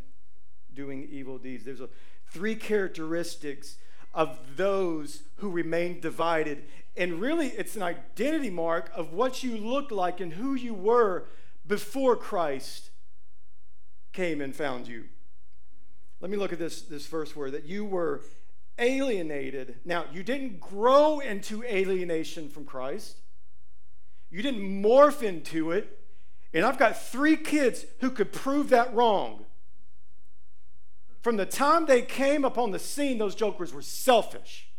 doing 0.73 1.07
evil 1.11 1.37
deeds. 1.37 1.63
There's 1.63 1.81
a, 1.81 1.89
three 2.31 2.55
characteristics 2.55 3.77
of 4.13 4.39
those 4.55 5.23
who 5.37 5.49
remain 5.49 5.99
divided. 5.99 6.63
And 6.95 7.21
really, 7.21 7.47
it's 7.49 7.75
an 7.75 7.83
identity 7.83 8.49
mark 8.49 8.91
of 8.95 9.13
what 9.13 9.43
you 9.43 9.57
looked 9.57 9.91
like 9.91 10.19
and 10.19 10.33
who 10.33 10.55
you 10.55 10.73
were 10.73 11.25
before 11.67 12.15
Christ 12.15 12.89
came 14.13 14.41
and 14.41 14.55
found 14.55 14.87
you. 14.87 15.05
Let 16.19 16.31
me 16.31 16.37
look 16.37 16.51
at 16.51 16.59
this, 16.59 16.81
this 16.81 17.05
first 17.05 17.35
word 17.35 17.51
that 17.51 17.65
you 17.65 17.85
were 17.85 18.21
alienated. 18.79 19.75
Now, 19.85 20.05
you 20.11 20.23
didn't 20.23 20.59
grow 20.59 21.19
into 21.19 21.63
alienation 21.63 22.49
from 22.49 22.65
Christ, 22.65 23.17
you 24.29 24.41
didn't 24.41 24.61
morph 24.61 25.21
into 25.21 25.71
it. 25.71 25.99
And 26.53 26.65
I've 26.65 26.77
got 26.77 27.01
three 27.01 27.35
kids 27.35 27.85
who 27.99 28.09
could 28.09 28.31
prove 28.31 28.69
that 28.69 28.93
wrong. 28.93 29.45
From 31.21 31.37
the 31.37 31.45
time 31.45 31.85
they 31.85 32.01
came 32.01 32.45
upon 32.45 32.71
the 32.71 32.79
scene, 32.79 33.17
those 33.17 33.35
jokers 33.35 33.73
were 33.73 33.81
selfish. 33.81 34.69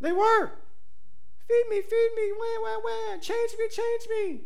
They 0.00 0.12
were. 0.12 0.52
Feed 1.48 1.64
me, 1.70 1.80
feed 1.80 2.10
me, 2.14 2.32
wah, 2.38 2.62
wah, 2.62 2.78
wah. 2.84 3.18
Change 3.18 3.52
me, 3.58 3.68
change 3.70 4.02
me. 4.10 4.40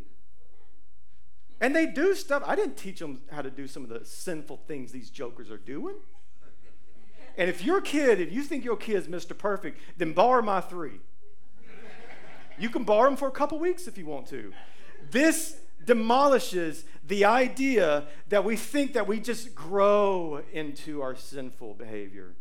And 1.60 1.74
they 1.74 1.86
do 1.86 2.14
stuff. 2.14 2.42
I 2.46 2.56
didn't 2.56 2.76
teach 2.76 2.98
them 2.98 3.22
how 3.30 3.42
to 3.42 3.50
do 3.50 3.66
some 3.66 3.82
of 3.82 3.88
the 3.88 4.04
sinful 4.04 4.62
things 4.68 4.92
these 4.92 5.10
jokers 5.10 5.50
are 5.50 5.58
doing. 5.58 5.96
And 7.36 7.48
if 7.48 7.64
your 7.64 7.80
kid, 7.80 8.20
if 8.20 8.32
you 8.32 8.42
think 8.42 8.64
your 8.64 8.76
kid 8.76 8.96
is 8.96 9.08
Mr. 9.08 9.36
Perfect, 9.36 9.80
then 9.96 10.12
borrow 10.12 10.42
my 10.42 10.60
three. 10.60 11.00
You 12.58 12.68
can 12.68 12.84
borrow 12.84 13.08
them 13.08 13.16
for 13.16 13.28
a 13.28 13.32
couple 13.32 13.58
weeks 13.58 13.86
if 13.86 13.96
you 13.96 14.06
want 14.06 14.26
to. 14.28 14.52
This 15.10 15.56
demolishes 15.84 16.84
the 17.06 17.24
idea 17.24 18.06
that 18.28 18.44
we 18.44 18.56
think 18.56 18.92
that 18.94 19.06
we 19.06 19.20
just 19.20 19.54
grow 19.54 20.42
into 20.52 21.02
our 21.02 21.14
sinful 21.16 21.74
behavior. 21.74 22.34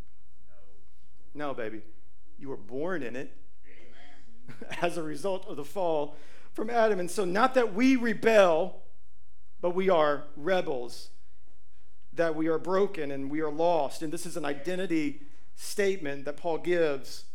No, 1.35 1.47
no 1.47 1.53
baby. 1.53 1.81
You 2.37 2.49
were 2.49 2.57
born 2.57 3.03
in 3.03 3.15
it 3.15 3.35
as 4.81 4.97
a 4.97 5.03
result 5.03 5.47
of 5.47 5.57
the 5.57 5.65
fall 5.65 6.15
from 6.53 6.69
Adam. 6.69 6.99
And 6.99 7.09
so, 7.09 7.25
not 7.25 7.53
that 7.55 7.73
we 7.73 7.95
rebel, 7.95 8.81
but 9.61 9.71
we 9.71 9.89
are 9.89 10.25
rebels, 10.35 11.09
that 12.13 12.35
we 12.35 12.47
are 12.47 12.57
broken 12.57 13.11
and 13.11 13.29
we 13.29 13.41
are 13.41 13.51
lost. 13.51 14.01
And 14.01 14.11
this 14.11 14.25
is 14.25 14.37
an 14.37 14.45
identity 14.45 15.21
statement 15.55 16.25
that 16.25 16.37
Paul 16.37 16.57
gives 16.57 17.25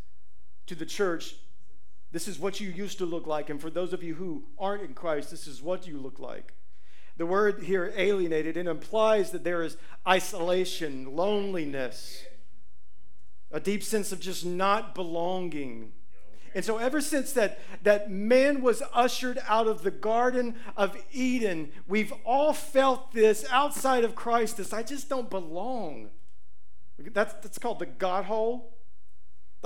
to 0.66 0.74
the 0.74 0.86
church 0.86 1.36
this 2.12 2.28
is 2.28 2.38
what 2.38 2.60
you 2.60 2.70
used 2.70 2.98
to 2.98 3.06
look 3.06 3.26
like. 3.26 3.50
And 3.50 3.60
for 3.60 3.70
those 3.70 3.92
of 3.92 4.02
you 4.02 4.14
who 4.14 4.44
aren't 4.58 4.82
in 4.82 4.94
Christ, 4.94 5.30
this 5.30 5.46
is 5.46 5.62
what 5.62 5.86
you 5.86 5.98
look 5.98 6.18
like. 6.18 6.54
The 7.16 7.26
word 7.26 7.62
here, 7.62 7.92
alienated, 7.96 8.56
it 8.56 8.66
implies 8.66 9.30
that 9.30 9.42
there 9.42 9.62
is 9.62 9.76
isolation, 10.06 11.16
loneliness, 11.16 12.24
a 13.50 13.58
deep 13.58 13.82
sense 13.82 14.12
of 14.12 14.20
just 14.20 14.44
not 14.44 14.94
belonging. 14.94 15.92
And 16.54 16.64
so, 16.64 16.78
ever 16.78 17.00
since 17.00 17.32
that, 17.32 17.58
that 17.82 18.10
man 18.10 18.62
was 18.62 18.82
ushered 18.92 19.38
out 19.48 19.66
of 19.66 19.82
the 19.82 19.90
Garden 19.90 20.54
of 20.76 20.96
Eden, 21.12 21.70
we've 21.86 22.12
all 22.24 22.52
felt 22.52 23.12
this 23.12 23.46
outside 23.50 24.04
of 24.04 24.14
Christ 24.14 24.56
this 24.56 24.72
I 24.72 24.82
just 24.82 25.08
don't 25.08 25.28
belong. 25.28 26.10
That's, 26.98 27.34
that's 27.34 27.58
called 27.58 27.78
the 27.78 27.86
God 27.86 28.24
hole. 28.24 28.75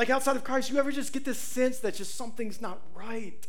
Like 0.00 0.08
outside 0.08 0.34
of 0.34 0.44
Christ, 0.44 0.70
you 0.70 0.78
ever 0.78 0.90
just 0.90 1.12
get 1.12 1.26
this 1.26 1.38
sense 1.38 1.80
that 1.80 1.94
just 1.94 2.14
something's 2.14 2.58
not 2.58 2.80
right? 2.94 3.46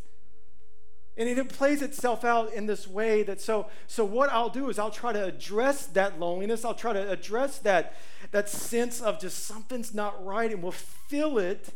And 1.16 1.30
it 1.30 1.48
plays 1.48 1.82
itself 1.82 2.26
out 2.26 2.52
in 2.52 2.66
this 2.66 2.86
way 2.86 3.24
that 3.24 3.40
so 3.40 3.68
so 3.88 4.04
what 4.04 4.30
I'll 4.30 4.50
do 4.50 4.70
is 4.70 4.78
I'll 4.78 4.92
try 4.92 5.14
to 5.14 5.24
address 5.24 5.86
that 5.86 6.20
loneliness. 6.20 6.66
I'll 6.66 6.74
try 6.74 6.92
to 6.92 7.10
address 7.10 7.60
that 7.60 7.96
that 8.32 8.50
sense 8.50 9.00
of 9.00 9.18
just 9.18 9.46
something's 9.46 9.94
not 9.94 10.26
right 10.26 10.52
and 10.52 10.62
we'll 10.62 10.74
fill 10.74 11.38
it 11.38 11.70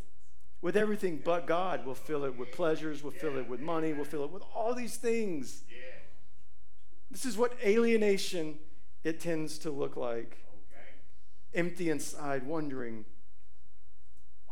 with 0.62 0.76
everything 0.76 1.22
but 1.24 1.48
God. 1.48 1.86
We'll 1.86 1.96
fill 1.96 2.26
it 2.26 2.38
with 2.38 2.52
pleasures, 2.52 3.02
we'll 3.02 3.14
fill 3.14 3.38
it 3.38 3.48
with 3.48 3.62
money, 3.62 3.94
we'll 3.94 4.04
fill 4.04 4.26
it 4.26 4.32
with 4.32 4.44
all 4.54 4.76
these 4.76 4.98
things. 4.98 5.64
This 7.10 7.26
is 7.26 7.38
what 7.38 7.54
alienation 7.64 8.60
it 9.06 9.22
tends 9.22 9.58
to 9.60 9.72
look 9.72 9.96
like. 9.96 10.44
Empty 11.54 11.90
inside, 11.90 12.46
wondering 12.46 13.06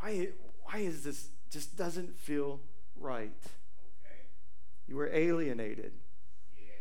why, 0.04 0.28
why 0.64 0.80
is 0.80 1.04
this 1.04 1.30
just 1.50 1.78
doesn't 1.78 2.18
feel 2.18 2.60
right? 3.00 3.32
Okay. 3.42 4.20
You 4.86 4.98
were 4.98 5.10
alienated. 5.14 5.94
Yeah. 6.58 6.74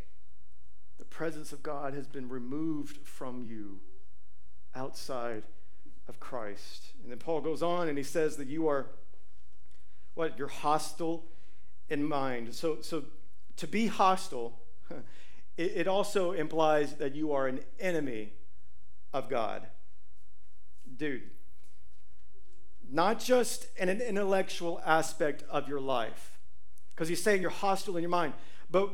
The 0.98 1.04
presence 1.04 1.52
of 1.52 1.62
God 1.62 1.94
has 1.94 2.08
been 2.08 2.28
removed 2.28 3.06
from 3.06 3.44
you 3.48 3.78
outside 4.74 5.44
of 6.08 6.18
Christ. 6.18 6.86
And 7.02 7.12
then 7.12 7.18
Paul 7.18 7.40
goes 7.42 7.62
on 7.62 7.88
and 7.88 7.96
he 7.96 8.02
says 8.02 8.36
that 8.38 8.48
you 8.48 8.66
are 8.66 8.86
what? 10.14 10.36
You're 10.36 10.48
hostile 10.48 11.24
in 11.88 12.04
mind. 12.04 12.54
So, 12.54 12.78
so 12.80 13.04
to 13.56 13.68
be 13.68 13.86
hostile, 13.86 14.58
it, 15.56 15.72
it 15.76 15.88
also 15.88 16.32
implies 16.32 16.94
that 16.94 17.14
you 17.14 17.32
are 17.32 17.46
an 17.46 17.60
enemy 17.78 18.32
of 19.12 19.30
God. 19.30 19.68
Dude, 20.96 21.22
not 22.92 23.18
just 23.18 23.66
in 23.78 23.88
an 23.88 24.00
intellectual 24.00 24.80
aspect 24.84 25.42
of 25.50 25.66
your 25.66 25.80
life, 25.80 26.38
because 26.94 27.08
he's 27.08 27.22
saying 27.22 27.40
you're 27.40 27.50
hostile 27.50 27.96
in 27.96 28.02
your 28.02 28.10
mind, 28.10 28.34
but 28.70 28.90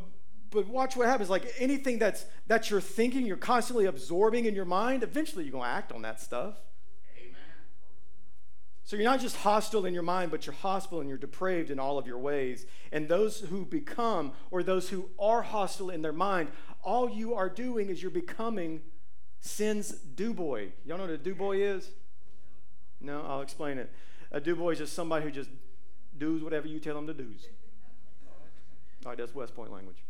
but 0.50 0.66
watch 0.68 0.96
what 0.96 1.06
happens. 1.06 1.28
Like 1.28 1.52
anything 1.58 1.98
that's 1.98 2.24
that 2.46 2.70
you're 2.70 2.80
thinking, 2.80 3.26
you're 3.26 3.36
constantly 3.36 3.86
absorbing 3.86 4.46
in 4.46 4.54
your 4.54 4.64
mind, 4.64 5.02
eventually 5.02 5.44
you're 5.44 5.52
gonna 5.52 5.64
act 5.64 5.92
on 5.92 6.02
that 6.02 6.20
stuff. 6.20 6.54
Amen. 7.18 7.34
So 8.84 8.96
you're 8.96 9.04
not 9.04 9.20
just 9.20 9.36
hostile 9.36 9.84
in 9.84 9.92
your 9.92 10.04
mind, 10.04 10.30
but 10.30 10.46
you're 10.46 10.54
hostile 10.54 11.00
and 11.00 11.08
you're 11.08 11.18
depraved 11.18 11.70
in 11.70 11.78
all 11.78 11.98
of 11.98 12.06
your 12.06 12.18
ways. 12.18 12.66
And 12.92 13.08
those 13.08 13.40
who 13.40 13.66
become, 13.66 14.32
or 14.50 14.62
those 14.62 14.88
who 14.88 15.10
are 15.18 15.42
hostile 15.42 15.90
in 15.90 16.02
their 16.02 16.12
mind, 16.12 16.48
all 16.82 17.10
you 17.10 17.34
are 17.34 17.50
doing 17.50 17.90
is 17.90 18.00
you're 18.00 18.10
becoming 18.10 18.80
sin's 19.40 19.90
do 19.90 20.32
boy. 20.32 20.72
Y'all 20.86 20.96
know 20.96 21.04
what 21.04 21.12
a 21.12 21.18
do 21.18 21.34
boy 21.34 21.62
is? 21.62 21.90
No, 23.00 23.24
I'll 23.26 23.42
explain 23.42 23.78
it. 23.78 23.90
A 24.30 24.40
do 24.40 24.54
boy 24.56 24.70
is 24.70 24.78
just 24.78 24.92
somebody 24.92 25.24
who 25.24 25.30
just 25.30 25.50
does 26.18 26.42
whatever 26.42 26.66
you 26.66 26.80
tell 26.80 26.94
them 26.94 27.06
to 27.06 27.14
do. 27.14 27.28
All 29.04 29.10
right, 29.12 29.18
that's 29.18 29.34
West 29.34 29.54
Point 29.54 29.72
language. 29.72 30.02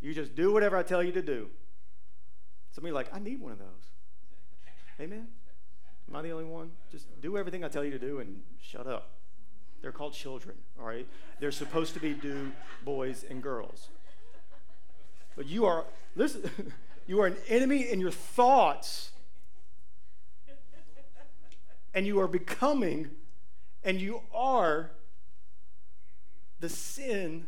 You 0.00 0.12
just 0.12 0.34
do 0.34 0.52
whatever 0.52 0.76
I 0.76 0.82
tell 0.82 1.02
you 1.02 1.12
to 1.12 1.22
do. 1.22 1.48
Somebody 2.72 2.92
like, 2.92 3.14
I 3.14 3.18
need 3.18 3.40
one 3.40 3.52
of 3.52 3.58
those. 3.58 3.66
Amen? 5.00 5.28
Am 6.08 6.16
I 6.16 6.22
the 6.22 6.30
only 6.32 6.44
one? 6.44 6.72
Just 6.90 7.06
do 7.20 7.38
everything 7.38 7.64
I 7.64 7.68
tell 7.68 7.84
you 7.84 7.90
to 7.92 7.98
do 7.98 8.18
and 8.18 8.42
shut 8.60 8.86
up. 8.86 9.12
They're 9.80 9.92
called 9.92 10.12
children, 10.12 10.56
all 10.78 10.86
right? 10.86 11.06
They're 11.40 11.52
supposed 11.52 11.94
to 11.94 12.00
be 12.00 12.12
do 12.12 12.52
boys 12.84 13.24
and 13.28 13.42
girls. 13.42 13.88
But 15.36 15.46
you 15.46 15.66
are, 15.66 15.84
listen, 16.16 16.50
you 17.06 17.20
are 17.20 17.26
an 17.26 17.36
enemy 17.48 17.90
in 17.90 18.00
your 18.00 18.10
thoughts 18.10 19.10
and 21.94 22.06
you 22.06 22.20
are 22.20 22.28
becoming 22.28 23.10
and 23.84 24.00
you 24.00 24.20
are 24.34 24.90
the 26.60 26.68
sin 26.68 27.46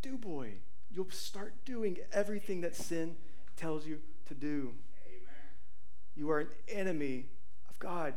do 0.00 0.16
boy. 0.16 0.52
You'll 0.90 1.10
start 1.10 1.54
doing 1.64 1.98
everything 2.12 2.62
that 2.62 2.74
sin 2.74 3.16
tells 3.56 3.86
you 3.86 3.98
to 4.26 4.34
do. 4.34 4.74
Amen. 5.06 5.48
You 6.14 6.30
are 6.30 6.40
an 6.40 6.48
enemy 6.68 7.26
of 7.68 7.78
God. 7.78 8.14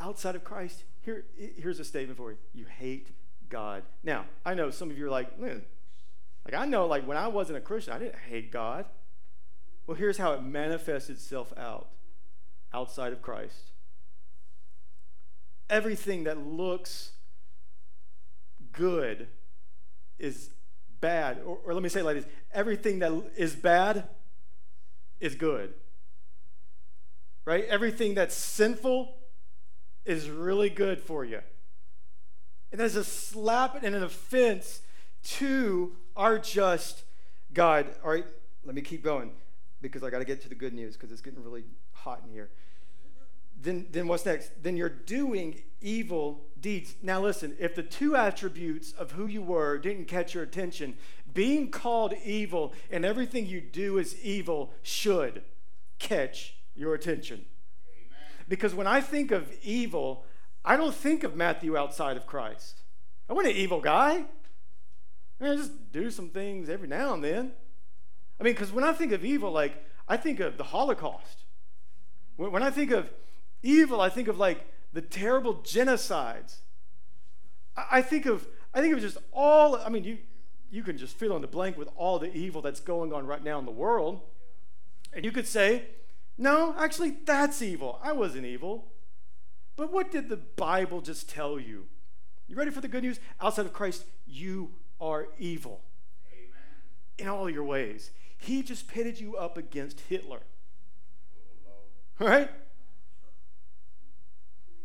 Outside 0.00 0.34
of 0.34 0.44
Christ, 0.44 0.84
here, 1.02 1.24
here's 1.36 1.80
a 1.80 1.84
statement 1.84 2.16
for 2.16 2.32
you. 2.32 2.38
You 2.54 2.66
hate 2.66 3.08
God. 3.48 3.82
Now, 4.02 4.24
I 4.44 4.54
know 4.54 4.70
some 4.70 4.90
of 4.90 4.98
you 4.98 5.06
are 5.06 5.10
like, 5.10 5.30
like 5.40 6.54
I 6.54 6.66
know, 6.66 6.86
like 6.86 7.06
when 7.06 7.16
I 7.16 7.28
wasn't 7.28 7.58
a 7.58 7.60
Christian, 7.60 7.92
I 7.92 7.98
didn't 7.98 8.18
hate 8.28 8.50
God. 8.50 8.86
Well, 9.86 9.96
here's 9.96 10.18
how 10.18 10.32
it 10.32 10.42
manifests 10.42 11.10
itself 11.10 11.52
out 11.56 11.88
outside 12.72 13.12
of 13.12 13.22
Christ 13.22 13.73
everything 15.68 16.24
that 16.24 16.38
looks 16.38 17.12
good 18.72 19.28
is 20.18 20.50
bad. 21.00 21.40
Or, 21.44 21.58
or, 21.64 21.74
let 21.74 21.82
me 21.82 21.88
say 21.88 22.00
it 22.00 22.04
like 22.04 22.16
this 22.16 22.26
everything 22.52 22.98
that 23.00 23.12
is 23.36 23.54
bad 23.54 24.04
is 25.20 25.34
good. 25.34 25.74
Right? 27.44 27.64
Everything 27.66 28.14
that's 28.14 28.34
sinful 28.34 29.14
is 30.04 30.30
really 30.30 30.70
good 30.70 31.00
for 31.00 31.24
you. 31.24 31.40
And 32.72 32.80
there's 32.80 32.96
a 32.96 33.04
slap 33.04 33.82
and 33.82 33.94
an 33.94 34.02
offense 34.02 34.80
to 35.24 35.92
our 36.16 36.38
just 36.38 37.04
God. 37.52 37.86
All 38.02 38.10
right, 38.10 38.26
let 38.64 38.74
me 38.74 38.82
keep 38.82 39.02
going 39.02 39.30
because 39.80 40.02
I 40.02 40.10
got 40.10 40.18
to 40.18 40.24
get 40.24 40.42
to 40.42 40.48
the 40.48 40.54
good 40.54 40.72
news 40.72 40.94
because 40.94 41.12
it's 41.12 41.20
getting 41.20 41.42
really 41.42 41.64
hot 41.92 42.22
in 42.26 42.32
here 42.32 42.50
then, 43.64 43.86
then 43.90 44.06
what's 44.06 44.24
next? 44.24 44.62
Then 44.62 44.76
you're 44.76 44.88
doing 44.88 45.62
evil 45.80 46.44
deeds. 46.60 46.94
Now, 47.02 47.20
listen, 47.20 47.56
if 47.58 47.74
the 47.74 47.82
two 47.82 48.16
attributes 48.16 48.92
of 48.92 49.12
who 49.12 49.26
you 49.26 49.42
were 49.42 49.78
didn't 49.78 50.06
catch 50.06 50.34
your 50.34 50.42
attention, 50.42 50.96
being 51.32 51.70
called 51.70 52.14
evil 52.24 52.72
and 52.90 53.04
everything 53.04 53.46
you 53.46 53.60
do 53.60 53.98
is 53.98 54.18
evil 54.22 54.72
should 54.82 55.42
catch 55.98 56.54
your 56.74 56.94
attention. 56.94 57.44
Amen. 57.88 58.44
Because 58.48 58.74
when 58.74 58.86
I 58.86 59.00
think 59.00 59.30
of 59.30 59.52
evil, 59.62 60.24
I 60.64 60.76
don't 60.76 60.94
think 60.94 61.24
of 61.24 61.36
Matthew 61.36 61.76
outside 61.76 62.16
of 62.16 62.26
Christ. 62.26 62.82
I 63.28 63.32
wasn't 63.32 63.54
an 63.54 63.60
evil 63.60 63.80
guy. 63.80 64.24
I 65.40 65.56
just 65.56 65.92
do 65.92 66.10
some 66.10 66.30
things 66.30 66.68
every 66.68 66.88
now 66.88 67.14
and 67.14 67.22
then. 67.22 67.52
I 68.40 68.44
mean, 68.44 68.54
because 68.54 68.72
when 68.72 68.84
I 68.84 68.92
think 68.92 69.12
of 69.12 69.24
evil, 69.24 69.50
like, 69.50 69.84
I 70.08 70.16
think 70.16 70.40
of 70.40 70.56
the 70.56 70.64
Holocaust. 70.64 71.44
When 72.36 72.62
I 72.62 72.70
think 72.70 72.90
of 72.90 73.10
evil, 73.64 74.00
I 74.00 74.08
think 74.08 74.28
of 74.28 74.38
like 74.38 74.66
the 74.92 75.02
terrible 75.02 75.56
genocides. 75.56 76.58
I 77.76 78.02
think 78.02 78.26
of 78.26 78.46
I 78.72 78.80
think 78.80 78.94
of 78.94 79.00
just 79.00 79.18
all. 79.32 79.76
I 79.76 79.88
mean, 79.88 80.04
you 80.04 80.18
you 80.70 80.82
can 80.82 80.96
just 80.96 81.16
fill 81.16 81.34
in 81.36 81.42
the 81.42 81.48
blank 81.48 81.76
with 81.76 81.88
all 81.96 82.18
the 82.18 82.32
evil 82.32 82.62
that's 82.62 82.80
going 82.80 83.12
on 83.12 83.26
right 83.26 83.42
now 83.42 83.58
in 83.58 83.64
the 83.64 83.72
world, 83.72 84.20
and 85.12 85.24
you 85.24 85.32
could 85.32 85.46
say, 85.46 85.86
no, 86.36 86.74
actually, 86.78 87.16
that's 87.24 87.62
evil. 87.62 88.00
I 88.02 88.12
wasn't 88.12 88.46
evil. 88.46 88.92
But 89.76 89.92
what 89.92 90.10
did 90.12 90.28
the 90.28 90.36
Bible 90.36 91.00
just 91.00 91.28
tell 91.28 91.58
you? 91.58 91.86
You 92.46 92.56
ready 92.56 92.70
for 92.70 92.80
the 92.80 92.88
good 92.88 93.02
news? 93.02 93.18
Outside 93.40 93.66
of 93.66 93.72
Christ, 93.72 94.04
you 94.26 94.72
are 95.00 95.28
evil 95.38 95.82
Amen. 96.32 96.50
in 97.18 97.28
all 97.28 97.50
your 97.50 97.64
ways. 97.64 98.10
He 98.36 98.62
just 98.62 98.86
pitted 98.86 99.18
you 99.18 99.36
up 99.36 99.56
against 99.56 100.00
Hitler. 100.02 100.40
Right? 102.20 102.50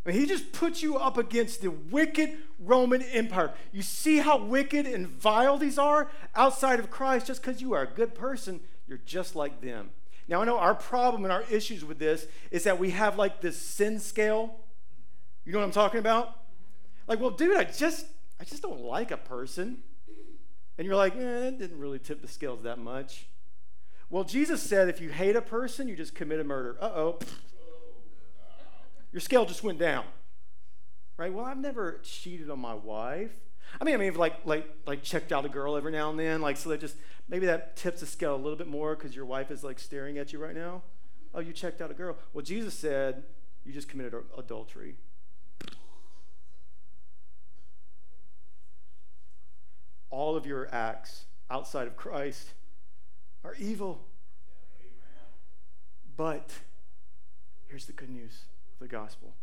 I 0.05 0.09
mean, 0.09 0.19
he 0.19 0.25
just 0.25 0.51
puts 0.53 0.81
you 0.81 0.97
up 0.97 1.17
against 1.17 1.61
the 1.61 1.71
wicked 1.71 2.37
Roman 2.57 3.01
Empire. 3.01 3.53
You 3.71 3.81
see 3.81 4.17
how 4.17 4.37
wicked 4.37 4.85
and 4.85 5.07
vile 5.07 5.57
these 5.57 5.77
are 5.77 6.09
outside 6.35 6.79
of 6.79 6.89
Christ. 6.89 7.27
Just 7.27 7.41
because 7.41 7.61
you 7.61 7.73
are 7.73 7.81
a 7.81 7.87
good 7.87 8.15
person, 8.15 8.61
you're 8.87 8.99
just 9.05 9.35
like 9.35 9.61
them. 9.61 9.91
Now, 10.27 10.41
I 10.41 10.45
know 10.45 10.57
our 10.57 10.75
problem 10.75 11.25
and 11.25 11.33
our 11.33 11.43
issues 11.49 11.83
with 11.83 11.99
this 11.99 12.27
is 12.51 12.63
that 12.63 12.79
we 12.79 12.91
have 12.91 13.17
like 13.17 13.41
this 13.41 13.59
sin 13.59 13.99
scale. 13.99 14.55
You 15.43 15.51
know 15.51 15.59
what 15.59 15.65
I'm 15.65 15.71
talking 15.71 15.99
about? 15.99 16.35
Like, 17.07 17.19
well, 17.19 17.31
dude, 17.31 17.57
I 17.57 17.63
just, 17.63 18.05
I 18.39 18.43
just 18.43 18.61
don't 18.61 18.81
like 18.81 19.11
a 19.11 19.17
person. 19.17 19.79
And 20.77 20.85
you're 20.85 20.95
like, 20.95 21.15
eh, 21.15 21.47
it 21.47 21.59
didn't 21.59 21.79
really 21.79 21.99
tip 21.99 22.21
the 22.21 22.27
scales 22.27 22.63
that 22.63 22.77
much. 22.77 23.27
Well, 24.09 24.23
Jesus 24.23 24.61
said 24.61 24.87
if 24.87 25.01
you 25.01 25.09
hate 25.09 25.35
a 25.35 25.41
person, 25.41 25.87
you 25.87 25.95
just 25.95 26.15
commit 26.15 26.39
a 26.39 26.43
murder. 26.43 26.77
Uh 26.79 26.91
oh. 26.95 27.19
Your 29.11 29.21
scale 29.21 29.45
just 29.45 29.63
went 29.63 29.79
down. 29.79 30.05
Right? 31.17 31.33
Well, 31.33 31.45
I've 31.45 31.57
never 31.57 31.99
cheated 32.03 32.49
on 32.49 32.59
my 32.59 32.73
wife. 32.73 33.31
I 33.79 33.83
mean, 33.83 33.95
I 33.95 33.97
mean, 33.97 34.15
like, 34.15 34.45
like, 34.45 34.67
like, 34.85 35.03
checked 35.03 35.31
out 35.31 35.45
a 35.45 35.49
girl 35.49 35.75
every 35.75 35.91
now 35.91 36.09
and 36.09 36.19
then, 36.19 36.41
like, 36.41 36.57
so 36.57 36.69
that 36.69 36.79
just 36.79 36.95
maybe 37.27 37.45
that 37.45 37.75
tips 37.75 37.99
the 37.99 38.05
scale 38.05 38.35
a 38.35 38.37
little 38.37 38.57
bit 38.57 38.67
more 38.67 38.95
because 38.95 39.15
your 39.15 39.25
wife 39.25 39.51
is 39.51 39.63
like 39.63 39.79
staring 39.79 40.17
at 40.17 40.33
you 40.33 40.39
right 40.39 40.55
now. 40.55 40.81
Oh, 41.33 41.39
you 41.39 41.53
checked 41.53 41.81
out 41.81 41.91
a 41.91 41.93
girl. 41.93 42.17
Well, 42.33 42.43
Jesus 42.43 42.73
said 42.73 43.23
you 43.63 43.71
just 43.71 43.87
committed 43.87 44.15
adultery. 44.37 44.95
All 50.09 50.35
of 50.35 50.45
your 50.45 50.67
acts 50.73 51.25
outside 51.51 51.85
of 51.85 51.95
Christ 51.95 52.53
are 53.43 53.55
evil. 53.59 54.01
But 56.17 56.51
here's 57.67 57.85
the 57.85 57.93
good 57.93 58.09
news 58.09 58.45
the 58.79 58.87
gospel 58.87 59.33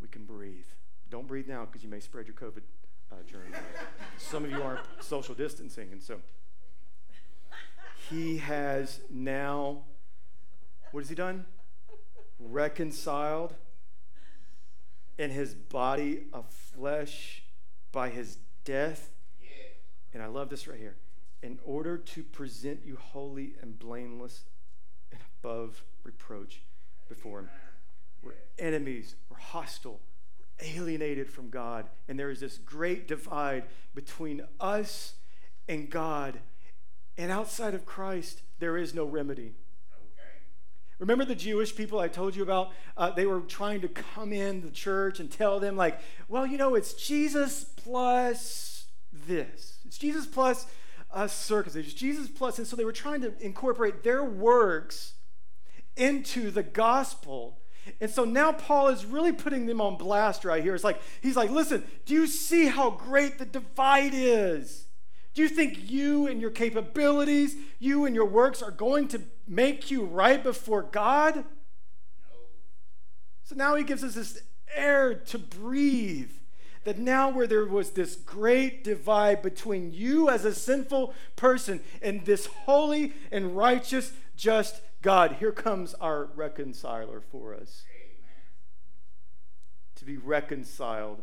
we 0.00 0.08
can 0.08 0.24
breathe. 0.24 0.66
Don't 1.10 1.26
breathe 1.26 1.48
now 1.48 1.64
because 1.64 1.82
you 1.82 1.88
may 1.88 2.00
spread 2.00 2.26
your 2.26 2.34
COVID 2.34 2.62
uh, 3.12 3.16
germ. 3.30 3.42
Some 4.18 4.44
of 4.44 4.50
you 4.50 4.62
aren't 4.62 4.80
social 5.00 5.34
distancing, 5.34 5.88
and 5.92 6.02
so 6.02 6.18
he 8.10 8.38
has 8.38 9.00
now, 9.10 9.84
what 10.90 11.00
has 11.00 11.08
he 11.08 11.14
done? 11.14 11.44
Reconciled 12.38 13.54
in 15.18 15.30
his 15.30 15.54
body 15.54 16.24
of 16.32 16.48
flesh 16.50 17.42
by 17.92 18.10
his 18.10 18.38
death. 18.64 19.10
And 20.12 20.22
I 20.22 20.26
love 20.26 20.50
this 20.50 20.68
right 20.68 20.78
here 20.78 20.96
in 21.42 21.58
order 21.64 21.98
to 21.98 22.22
present 22.22 22.80
you 22.84 22.96
holy 22.96 23.54
and 23.60 23.78
blameless 23.78 24.44
and 25.12 25.20
above 25.40 25.84
reproach 26.02 26.62
before 27.08 27.40
Him. 27.40 27.50
We're 28.26 28.34
enemies, 28.58 29.14
we're 29.30 29.38
hostile, 29.38 30.00
we're 30.38 30.66
alienated 30.66 31.30
from 31.30 31.48
God, 31.48 31.86
and 32.08 32.18
there 32.18 32.30
is 32.30 32.40
this 32.40 32.58
great 32.58 33.06
divide 33.06 33.64
between 33.94 34.42
us 34.60 35.14
and 35.68 35.88
God. 35.88 36.40
And 37.16 37.30
outside 37.30 37.74
of 37.74 37.86
Christ, 37.86 38.42
there 38.58 38.76
is 38.76 38.94
no 38.94 39.04
remedy. 39.04 39.54
Remember 40.98 41.24
the 41.24 41.34
Jewish 41.34 41.76
people 41.76 41.98
I 41.98 42.08
told 42.08 42.34
you 42.34 42.42
about? 42.42 42.72
Uh, 42.96 43.10
they 43.10 43.26
were 43.26 43.40
trying 43.40 43.82
to 43.82 43.88
come 43.88 44.32
in 44.32 44.62
the 44.62 44.70
church 44.70 45.20
and 45.20 45.30
tell 45.30 45.60
them, 45.60 45.76
like, 45.76 46.00
well, 46.26 46.46
you 46.46 46.56
know, 46.56 46.74
it's 46.74 46.94
Jesus 46.94 47.64
plus 47.64 48.86
this. 49.12 49.78
It's 49.84 49.98
Jesus 49.98 50.26
plus 50.26 50.66
us 51.12 51.34
circumcision. 51.34 51.96
Jesus 51.96 52.28
plus, 52.28 52.58
and 52.58 52.66
so 52.66 52.76
they 52.76 52.84
were 52.84 52.92
trying 52.92 53.20
to 53.20 53.34
incorporate 53.40 54.02
their 54.02 54.24
works 54.24 55.12
into 55.96 56.50
the 56.50 56.62
gospel. 56.62 57.58
And 58.00 58.10
so 58.10 58.24
now 58.24 58.52
Paul 58.52 58.88
is 58.88 59.04
really 59.04 59.32
putting 59.32 59.66
them 59.66 59.80
on 59.80 59.96
blast 59.96 60.44
right 60.44 60.62
here. 60.62 60.74
It's 60.74 60.84
like, 60.84 61.00
he's 61.20 61.36
like, 61.36 61.50
listen, 61.50 61.84
do 62.04 62.14
you 62.14 62.26
see 62.26 62.66
how 62.66 62.90
great 62.90 63.38
the 63.38 63.44
divide 63.44 64.12
is? 64.14 64.86
Do 65.34 65.42
you 65.42 65.48
think 65.48 65.90
you 65.90 66.26
and 66.26 66.40
your 66.40 66.50
capabilities, 66.50 67.56
you 67.78 68.06
and 68.06 68.14
your 68.14 68.24
works 68.24 68.62
are 68.62 68.70
going 68.70 69.08
to 69.08 69.20
make 69.46 69.90
you 69.90 70.04
right 70.04 70.42
before 70.42 70.82
God? 70.82 71.36
No. 71.36 71.44
So 73.44 73.54
now 73.54 73.74
he 73.74 73.84
gives 73.84 74.02
us 74.02 74.14
this 74.14 74.40
air 74.74 75.14
to 75.14 75.38
breathe 75.38 76.30
that 76.84 76.98
now 76.98 77.28
where 77.28 77.46
there 77.46 77.66
was 77.66 77.90
this 77.90 78.14
great 78.14 78.84
divide 78.84 79.42
between 79.42 79.92
you 79.92 80.30
as 80.30 80.44
a 80.44 80.54
sinful 80.54 81.12
person 81.34 81.80
and 82.00 82.24
this 82.24 82.46
holy 82.46 83.12
and 83.32 83.56
righteous, 83.56 84.12
just 84.36 84.80
God, 85.06 85.36
here 85.38 85.52
comes 85.52 85.94
our 85.94 86.24
reconciler 86.34 87.20
for 87.20 87.54
us. 87.54 87.84
Amen. 87.94 88.34
To 89.94 90.04
be 90.04 90.16
reconciled 90.16 91.22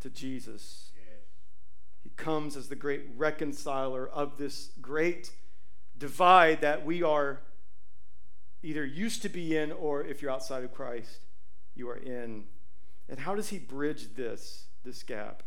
to 0.00 0.10
Jesus. 0.10 0.90
Yes. 0.94 1.06
He 2.02 2.10
comes 2.10 2.58
as 2.58 2.68
the 2.68 2.76
great 2.76 3.06
reconciler 3.16 4.06
of 4.06 4.36
this 4.36 4.72
great 4.82 5.30
divide 5.96 6.60
that 6.60 6.84
we 6.84 7.02
are 7.02 7.40
either 8.62 8.84
used 8.84 9.22
to 9.22 9.30
be 9.30 9.56
in 9.56 9.72
or 9.72 10.04
if 10.04 10.20
you're 10.20 10.30
outside 10.30 10.62
of 10.62 10.74
Christ, 10.74 11.20
you 11.74 11.88
are 11.88 11.96
in. 11.96 12.44
And 13.08 13.20
how 13.20 13.34
does 13.34 13.48
he 13.48 13.58
bridge 13.58 14.14
this? 14.14 14.66
this 14.84 15.02
gap. 15.02 15.42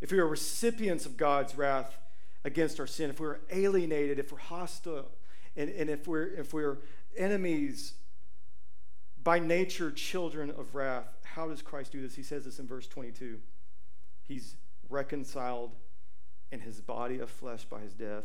If 0.00 0.12
we 0.12 0.18
are 0.18 0.26
recipients 0.26 1.06
of 1.06 1.18
God's 1.18 1.56
wrath 1.56 1.98
against 2.42 2.80
our 2.80 2.86
sin, 2.86 3.10
if 3.10 3.20
we're 3.20 3.40
alienated, 3.50 4.18
if 4.18 4.32
we're 4.32 4.38
hostile, 4.38 5.10
and, 5.56 5.70
and 5.70 5.90
if, 5.90 6.06
we're, 6.06 6.26
if 6.34 6.52
we're 6.52 6.78
enemies, 7.16 7.94
by 9.22 9.38
nature, 9.38 9.90
children 9.90 10.50
of 10.50 10.74
wrath, 10.74 11.06
how 11.22 11.48
does 11.48 11.62
Christ 11.62 11.92
do 11.92 12.00
this? 12.00 12.14
He 12.14 12.22
says 12.22 12.44
this 12.44 12.58
in 12.58 12.66
verse 12.66 12.86
22. 12.86 13.38
He's 14.22 14.56
reconciled 14.88 15.72
in 16.50 16.60
his 16.60 16.80
body 16.80 17.18
of 17.18 17.30
flesh 17.30 17.64
by 17.64 17.80
his 17.80 17.94
death 17.94 18.24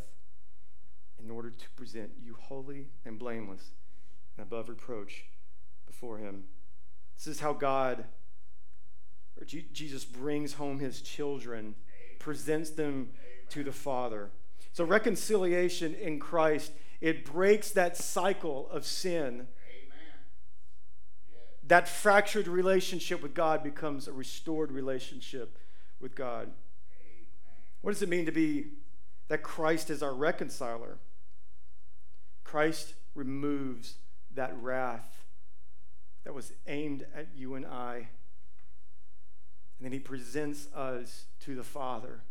in 1.23 1.29
order 1.31 1.49
to 1.49 1.69
present 1.71 2.11
you 2.21 2.35
holy 2.39 2.87
and 3.05 3.17
blameless 3.17 3.71
and 4.37 4.45
above 4.45 4.69
reproach 4.69 5.25
before 5.85 6.17
him. 6.17 6.43
This 7.17 7.27
is 7.27 7.39
how 7.39 7.53
God 7.53 8.05
or 9.39 9.45
Jesus 9.45 10.03
brings 10.03 10.53
home 10.53 10.79
his 10.79 11.01
children, 11.01 11.75
presents 12.19 12.71
them 12.71 13.09
to 13.49 13.63
the 13.63 13.71
Father. 13.71 14.31
So 14.73 14.83
reconciliation 14.83 15.93
in 15.95 16.19
Christ, 16.19 16.71
it 17.01 17.25
breaks 17.25 17.71
that 17.71 17.97
cycle 17.97 18.69
of 18.69 18.85
sin. 18.85 19.47
That 21.67 21.87
fractured 21.87 22.47
relationship 22.47 23.21
with 23.21 23.33
God 23.33 23.63
becomes 23.63 24.07
a 24.07 24.13
restored 24.13 24.71
relationship 24.71 25.57
with 25.99 26.15
God. 26.15 26.51
What 27.81 27.91
does 27.91 28.01
it 28.01 28.09
mean 28.09 28.25
to 28.25 28.31
be 28.31 28.67
that 29.27 29.43
Christ 29.43 29.89
is 29.89 30.01
our 30.01 30.13
reconciler? 30.13 30.97
Christ 32.43 32.93
removes 33.15 33.95
that 34.33 34.55
wrath 34.61 35.25
that 36.23 36.33
was 36.33 36.53
aimed 36.67 37.05
at 37.13 37.27
you 37.35 37.55
and 37.55 37.65
I 37.65 38.07
and 39.77 39.85
then 39.85 39.91
he 39.91 39.99
presents 39.99 40.67
us 40.73 41.25
to 41.41 41.55
the 41.55 41.63
Father. 41.63 42.21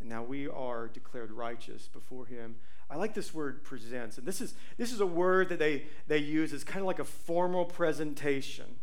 And 0.00 0.08
now 0.08 0.22
we 0.22 0.48
are 0.48 0.88
declared 0.88 1.30
righteous 1.30 1.88
before 1.88 2.26
him. 2.26 2.56
I 2.88 2.96
like 2.96 3.14
this 3.14 3.34
word 3.34 3.64
presents. 3.64 4.18
And 4.18 4.26
this 4.26 4.40
is, 4.40 4.54
this 4.76 4.92
is 4.92 5.00
a 5.00 5.06
word 5.06 5.48
that 5.48 5.58
they, 5.58 5.86
they 6.06 6.18
use 6.18 6.52
as 6.52 6.64
kind 6.64 6.80
of 6.80 6.86
like 6.86 6.98
a 6.98 7.04
formal 7.04 7.64
presentation. 7.64 8.76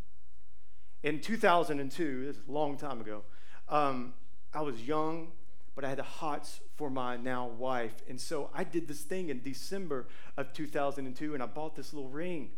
In 1.04 1.19
2002, 1.19 2.26
this 2.26 2.38
is 2.38 2.41
a 2.47 2.52
long 2.52 2.78
time 2.78 3.02
ago, 3.02 3.23
um, 3.69 4.13
I 4.54 4.62
was 4.62 4.82
young, 4.82 5.32
but 5.76 5.84
I 5.84 5.89
had 5.89 5.97
the 5.97 6.04
hots 6.04 6.60
for 6.76 6.89
my 6.89 7.17
now 7.17 7.47
wife. 7.47 7.95
And 8.08 8.19
so 8.19 8.49
I 8.54 8.63
did 8.63 8.88
this 8.88 9.02
thing 9.02 9.30
in 9.30 9.41
December 9.41 10.08
of 10.38 10.54
2002, 10.54 11.34
and 11.34 11.41
I 11.41 11.45
bought 11.45 11.76
this 11.76 11.93
little 11.93 12.10
ring. 12.10 12.52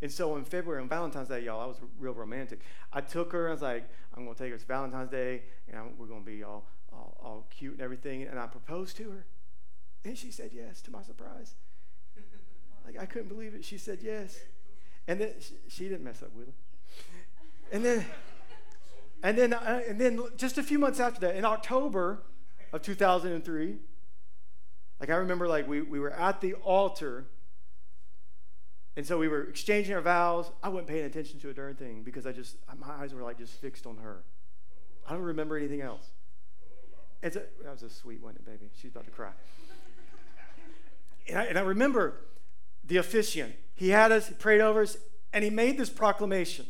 And 0.00 0.10
so 0.10 0.36
in 0.36 0.44
February, 0.44 0.82
on 0.82 0.88
Valentine's 0.88 1.28
Day, 1.28 1.40
y'all, 1.44 1.60
I 1.60 1.66
was 1.66 1.76
real 1.98 2.14
romantic. 2.14 2.60
I 2.92 3.00
took 3.00 3.32
her, 3.32 3.48
I 3.48 3.52
was 3.52 3.62
like, 3.62 3.88
I'm 4.14 4.24
going 4.24 4.34
to 4.34 4.42
take 4.42 4.50
her. 4.50 4.56
It's 4.56 4.64
Valentine's 4.64 5.10
Day, 5.10 5.42
and 5.68 5.78
I'm, 5.78 5.96
we're 5.96 6.06
going 6.06 6.24
to 6.24 6.26
be 6.26 6.42
all, 6.42 6.64
all, 7.02 7.16
all 7.22 7.46
cute 7.50 7.74
and 7.74 7.82
everything. 7.82 8.22
And 8.22 8.38
I 8.38 8.46
proposed 8.46 8.96
to 8.98 9.10
her. 9.10 9.26
And 10.04 10.16
she 10.16 10.30
said 10.30 10.50
yes, 10.52 10.80
to 10.82 10.90
my 10.90 11.02
surprise. 11.02 11.54
like, 12.84 12.98
I 12.98 13.06
couldn't 13.06 13.28
believe 13.28 13.54
it. 13.54 13.64
She 13.64 13.78
said 13.78 13.98
yes. 14.02 14.38
And 15.06 15.20
then 15.20 15.32
she, 15.40 15.54
she 15.68 15.88
didn't 15.88 16.04
mess 16.04 16.22
up, 16.22 16.34
Willie. 16.34 16.54
And 17.72 17.84
then. 17.84 18.04
And 19.22 19.38
then, 19.38 19.52
uh, 19.52 19.82
and 19.88 20.00
then 20.00 20.20
just 20.36 20.58
a 20.58 20.64
few 20.64 20.80
months 20.80 20.98
after 20.98 21.20
that, 21.20 21.36
in 21.36 21.44
October 21.44 22.22
of 22.72 22.82
2003, 22.82 23.76
like 24.98 25.10
I 25.10 25.14
remember, 25.14 25.46
like 25.46 25.68
we, 25.68 25.80
we 25.80 26.00
were 26.00 26.12
at 26.12 26.40
the 26.40 26.54
altar, 26.54 27.26
and 28.96 29.06
so 29.06 29.18
we 29.18 29.28
were 29.28 29.44
exchanging 29.44 29.94
our 29.94 30.00
vows. 30.00 30.50
I 30.62 30.68
wasn't 30.68 30.88
paying 30.88 31.04
attention 31.04 31.38
to 31.40 31.50
a 31.50 31.54
darn 31.54 31.76
thing 31.76 32.02
because 32.02 32.26
I 32.26 32.32
just 32.32 32.56
my 32.78 32.88
eyes 32.88 33.14
were 33.14 33.22
like 33.22 33.38
just 33.38 33.54
fixed 33.54 33.86
on 33.86 33.96
her. 33.98 34.24
I 35.08 35.12
don't 35.12 35.22
remember 35.22 35.56
anything 35.56 35.80
else. 35.80 36.10
A, 37.22 37.30
that 37.30 37.70
was 37.70 37.82
a 37.82 37.90
sweet 37.90 38.22
one, 38.22 38.36
baby. 38.44 38.70
She's 38.76 38.90
about 38.90 39.04
to 39.04 39.10
cry. 39.10 39.30
And 41.28 41.38
I, 41.38 41.44
and 41.44 41.58
I 41.58 41.62
remember 41.62 42.16
the 42.84 42.96
officiant. 42.96 43.54
He 43.74 43.90
had 43.90 44.10
us, 44.10 44.28
he 44.28 44.34
prayed 44.34 44.60
over 44.60 44.82
us, 44.82 44.96
and 45.32 45.44
he 45.44 45.50
made 45.50 45.78
this 45.78 45.90
proclamation. 45.90 46.66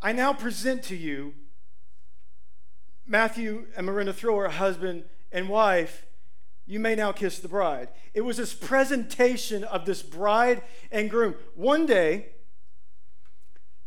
I 0.00 0.12
now 0.12 0.32
present 0.32 0.82
to 0.84 0.96
you 0.96 1.34
Matthew 3.06 3.66
and 3.76 3.86
Miranda 3.86 4.12
Thrower, 4.12 4.48
husband 4.48 5.04
and 5.32 5.48
wife, 5.48 6.06
you 6.66 6.78
may 6.78 6.94
now 6.94 7.12
kiss 7.12 7.38
the 7.38 7.48
bride. 7.48 7.88
It 8.12 8.20
was 8.20 8.36
this 8.36 8.52
presentation 8.52 9.64
of 9.64 9.86
this 9.86 10.02
bride 10.02 10.60
and 10.92 11.08
groom. 11.08 11.34
One 11.54 11.86
day, 11.86 12.26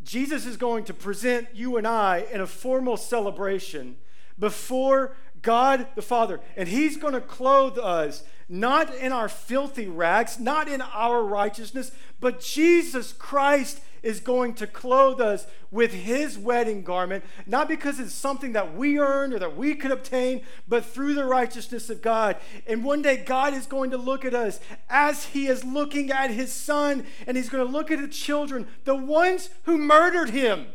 Jesus 0.02 0.48
is 0.48 0.58
going 0.58 0.86
to 0.86 0.94
present 0.94 1.50
you 1.54 1.78
and 1.78 1.86
I 1.86 2.26
in 2.32 2.42
a 2.42 2.48
formal 2.48 2.98
celebration 2.98 3.98
before 4.40 5.16
God 5.42 5.88
the 5.96 6.02
Father. 6.02 6.40
And 6.56 6.68
He's 6.68 6.98
going 6.98 7.14
to 7.14 7.22
clothe 7.22 7.78
us 7.78 8.24
not 8.52 8.94
in 8.96 9.14
our 9.14 9.30
filthy 9.30 9.88
rags, 9.88 10.38
not 10.38 10.68
in 10.68 10.82
our 10.82 11.24
righteousness, 11.24 11.92
but 12.20 12.42
Jesus 12.42 13.14
Christ 13.14 13.80
is 14.04 14.20
going 14.20 14.54
to 14.56 14.68
clothe 14.68 15.22
us 15.22 15.48
with 15.70 15.94
his 15.94 16.38
wedding 16.38 16.84
garment, 16.84 17.24
not 17.46 17.70
because 17.70 18.00
it's 18.00 18.14
something 18.14 18.52
that 18.52 18.76
we 18.76 19.00
earned 19.00 19.34
or 19.34 19.40
that 19.40 19.56
we 19.56 19.74
could 19.76 19.92
obtain, 19.92 20.42
but 20.68 20.84
through 20.84 21.14
the 21.14 21.24
righteousness 21.24 21.90
of 21.90 22.02
God. 22.02 22.36
And 22.68 22.84
one 22.84 23.02
day, 23.02 23.18
God 23.18 23.54
is 23.54 23.68
going 23.68 23.92
to 23.92 23.98
look 23.98 24.26
at 24.26 24.34
us 24.34 24.60
as 24.90 25.26
he 25.26 25.48
is 25.48 25.64
looking 25.64 26.12
at 26.12 26.32
his 26.32 26.52
son, 26.52 27.06
and 27.26 27.38
he's 27.38 27.50
going 27.50 27.66
to 27.66 27.72
look 27.72 27.90
at 27.90 28.02
the 28.02 28.08
children, 28.08 28.68
the 28.84 28.96
ones 28.96 29.50
who 29.64 29.78
murdered 29.78 30.32
him 30.32 30.68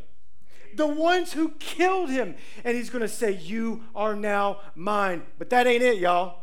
the 0.77 0.87
ones 0.87 1.33
who 1.33 1.51
killed 1.59 2.11
him. 2.11 2.35
And 2.65 2.77
he's 2.77 2.91
going 2.91 3.03
to 3.03 3.09
say, 3.09 3.33
You 3.33 3.85
are 3.95 4.15
now 4.15 4.61
mine. 4.75 5.23
But 5.39 5.51
that 5.51 5.67
ain't 5.67 5.83
it, 5.83 5.99
y'all. 5.99 6.43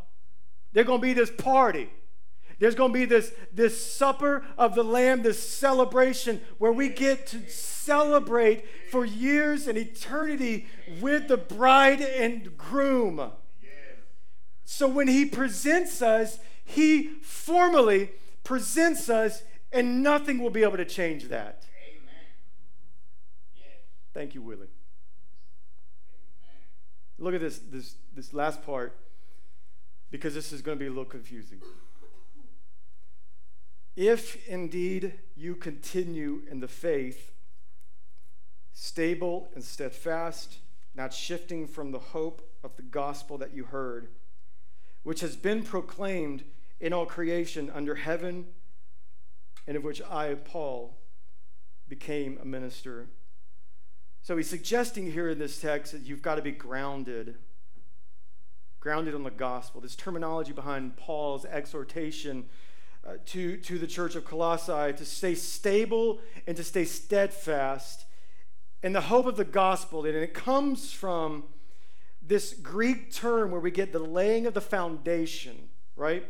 There's 0.74 0.88
going 0.88 1.00
to 1.00 1.08
be 1.08 1.14
this 1.14 1.32
party. 1.32 1.90
There's 2.60 2.76
going 2.76 2.94
to 2.94 3.00
be 3.00 3.06
this, 3.06 3.34
this 3.52 3.86
supper 3.86 4.46
of 4.58 4.76
the 4.76 4.84
Lamb, 4.84 5.24
this 5.24 5.50
celebration 5.50 6.40
where 6.60 6.72
we 6.72 6.90
get 6.90 7.28
to 7.28 7.48
celebrate 7.50 8.66
for 8.90 9.04
years 9.04 9.68
and 9.68 9.78
eternity 9.78 10.68
with 11.02 11.28
the 11.28 11.38
bride 11.38 12.02
and 12.02 12.58
groom. 12.58 13.32
So 14.64 14.88
when 14.88 15.08
he 15.08 15.26
presents 15.26 16.02
us, 16.02 16.40
he 16.64 17.20
formally 17.22 18.12
presents 18.44 19.10
us, 19.10 19.44
and 19.72 20.02
nothing 20.02 20.40
will 20.40 20.50
be 20.50 20.64
able 20.64 20.78
to 20.78 20.86
change 20.86 21.26
that. 21.26 21.64
Thank 24.14 24.36
you, 24.36 24.42
Willie. 24.42 24.68
Look 27.18 27.34
at 27.34 27.42
this, 27.42 27.60
this, 27.60 27.96
this 28.16 28.34
last 28.34 28.64
part, 28.64 28.98
because 30.12 30.34
this 30.34 30.52
is 30.52 30.62
going 30.62 30.78
to 30.78 30.80
be 30.80 30.88
a 30.88 30.90
little 30.90 31.06
confusing. 31.06 31.62
If 33.96 34.48
indeed 34.48 35.14
you 35.36 35.56
continue 35.56 36.42
in 36.50 36.60
the 36.60 36.68
faith, 36.68 37.32
stable 38.74 39.50
and 39.54 39.64
steadfast, 39.64 40.58
not 40.96 41.14
shifting 41.14 41.68
from 41.68 41.92
the 41.92 42.00
hope 42.00 42.48
of 42.64 42.76
the 42.76 42.82
gospel 42.82 43.38
that 43.40 43.54
you 43.54 43.66
heard, 43.66 44.10
which 45.04 45.22
has 45.22 45.36
been 45.36 45.64
proclaimed 45.64 46.44
in 46.80 46.94
all 46.94 47.06
creation 47.06 47.72
under 47.74 47.96
heaven, 47.96 48.46
and 49.68 49.78
of 49.78 49.84
which 49.84 50.02
I, 50.02 50.34
Paul, 50.36 50.98
became 51.88 52.38
a 52.42 52.46
minister. 52.46 53.08
So 54.24 54.38
he's 54.38 54.50
suggesting 54.50 55.12
here 55.12 55.28
in 55.28 55.38
this 55.38 55.60
text 55.60 55.92
that 55.92 56.04
you've 56.04 56.22
got 56.22 56.36
to 56.36 56.42
be 56.42 56.54
grounded, 56.54 57.36
grounded 58.80 59.16
on 59.16 59.24
the 59.24 59.30
gospel. 59.30 59.82
This 59.82 59.98
terminology 59.98 60.54
behind 60.54 60.96
Paul's 60.96 61.44
exhortation 61.44 62.46
uh, 63.06 63.16
to, 63.26 63.58
to 63.58 63.78
the 63.78 63.86
church 63.86 64.16
of 64.16 64.24
Colossae 64.24 64.94
to 64.94 65.04
stay 65.04 65.36
stable 65.36 66.22
and 66.48 66.56
to 66.56 66.64
stay 66.64 66.86
steadfast 66.86 68.06
in 68.82 68.94
the 68.94 69.02
hope 69.02 69.26
of 69.26 69.36
the 69.36 69.44
gospel. 69.44 70.06
And 70.06 70.16
it 70.16 70.34
comes 70.34 70.94
from 70.94 71.44
this 72.26 72.54
Greek 72.54 73.12
term 73.12 73.52
where 73.52 73.60
we 73.60 73.72
get 73.72 73.92
the 73.92 74.00
laying 74.00 74.46
of 74.46 74.54
the 74.54 74.62
foundation, 74.62 75.68
right? 75.98 76.26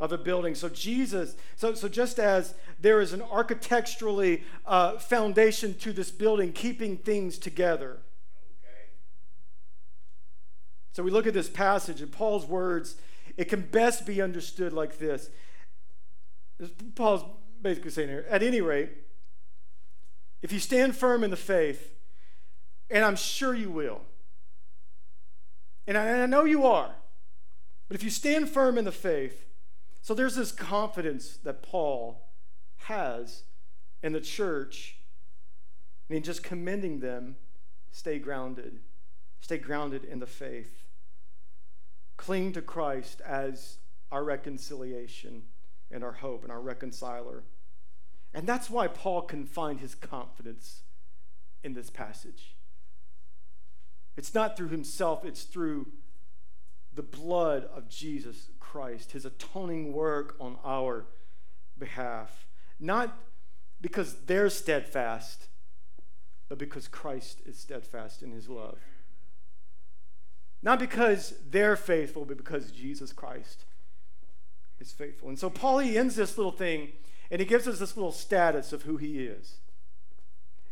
Of 0.00 0.12
a 0.12 0.18
building. 0.18 0.54
So, 0.54 0.68
Jesus, 0.68 1.34
so, 1.56 1.74
so 1.74 1.88
just 1.88 2.20
as 2.20 2.54
there 2.80 3.00
is 3.00 3.12
an 3.12 3.20
architecturally 3.20 4.44
uh, 4.64 4.98
foundation 4.98 5.74
to 5.78 5.92
this 5.92 6.12
building, 6.12 6.52
keeping 6.52 6.96
things 6.96 7.36
together. 7.36 7.98
So, 10.92 11.02
we 11.02 11.10
look 11.10 11.26
at 11.26 11.34
this 11.34 11.48
passage, 11.48 12.00
and 12.00 12.12
Paul's 12.12 12.46
words, 12.46 12.94
it 13.36 13.46
can 13.46 13.62
best 13.62 14.06
be 14.06 14.22
understood 14.22 14.72
like 14.72 14.98
this 14.98 15.30
Paul's 16.94 17.24
basically 17.62 17.90
saying 17.90 18.08
here, 18.08 18.26
at 18.28 18.42
any 18.42 18.60
rate, 18.60 18.90
if 20.42 20.52
you 20.52 20.58
stand 20.58 20.96
firm 20.96 21.24
in 21.24 21.30
the 21.30 21.36
faith, 21.36 21.94
and 22.90 23.04
I'm 23.04 23.16
sure 23.16 23.54
you 23.54 23.70
will, 23.70 24.00
and 25.86 25.96
I, 25.96 26.06
and 26.06 26.22
I 26.22 26.26
know 26.26 26.44
you 26.44 26.66
are, 26.66 26.94
but 27.88 27.94
if 27.94 28.02
you 28.02 28.10
stand 28.10 28.48
firm 28.48 28.76
in 28.78 28.84
the 28.84 28.92
faith, 28.92 29.46
so 30.02 30.14
there's 30.14 30.36
this 30.36 30.52
confidence 30.52 31.38
that 31.44 31.62
Paul 31.62 32.28
has 32.84 33.42
in 34.02 34.12
the 34.12 34.20
church, 34.20 34.96
and 36.08 36.16
in 36.16 36.22
just 36.22 36.42
commending 36.42 37.00
them, 37.00 37.36
stay 37.90 38.18
grounded. 38.18 38.80
Stay 39.40 39.58
grounded 39.58 40.04
in 40.04 40.18
the 40.18 40.26
faith. 40.26 40.84
Cling 42.16 42.52
to 42.52 42.62
Christ 42.62 43.20
as 43.26 43.78
our 44.10 44.24
reconciliation 44.24 45.42
and 45.90 46.02
our 46.02 46.12
hope 46.12 46.42
and 46.42 46.52
our 46.52 46.60
reconciler. 46.60 47.44
And 48.34 48.46
that's 48.46 48.68
why 48.70 48.88
Paul 48.88 49.22
can 49.22 49.46
find 49.46 49.80
his 49.80 49.94
confidence 49.94 50.82
in 51.62 51.74
this 51.74 51.90
passage. 51.90 52.56
It's 54.16 54.34
not 54.34 54.56
through 54.56 54.68
himself, 54.68 55.24
it's 55.24 55.44
through 55.44 55.88
the 56.98 57.02
blood 57.04 57.68
of 57.76 57.88
Jesus 57.88 58.48
Christ, 58.58 59.12
his 59.12 59.24
atoning 59.24 59.92
work 59.92 60.34
on 60.40 60.56
our 60.64 61.06
behalf. 61.78 62.48
Not 62.80 63.16
because 63.80 64.16
they're 64.26 64.50
steadfast, 64.50 65.46
but 66.48 66.58
because 66.58 66.88
Christ 66.88 67.40
is 67.46 67.56
steadfast 67.56 68.20
in 68.20 68.32
his 68.32 68.48
love. 68.48 68.78
Not 70.60 70.80
because 70.80 71.34
they're 71.48 71.76
faithful, 71.76 72.24
but 72.24 72.36
because 72.36 72.72
Jesus 72.72 73.12
Christ 73.12 73.64
is 74.80 74.90
faithful. 74.90 75.28
And 75.28 75.38
so 75.38 75.50
Paul, 75.50 75.78
he 75.78 75.96
ends 75.96 76.16
this 76.16 76.36
little 76.36 76.50
thing 76.50 76.88
and 77.30 77.38
he 77.38 77.46
gives 77.46 77.68
us 77.68 77.78
this 77.78 77.96
little 77.96 78.10
status 78.10 78.72
of 78.72 78.82
who 78.82 78.96
he 78.96 79.20
is. 79.20 79.58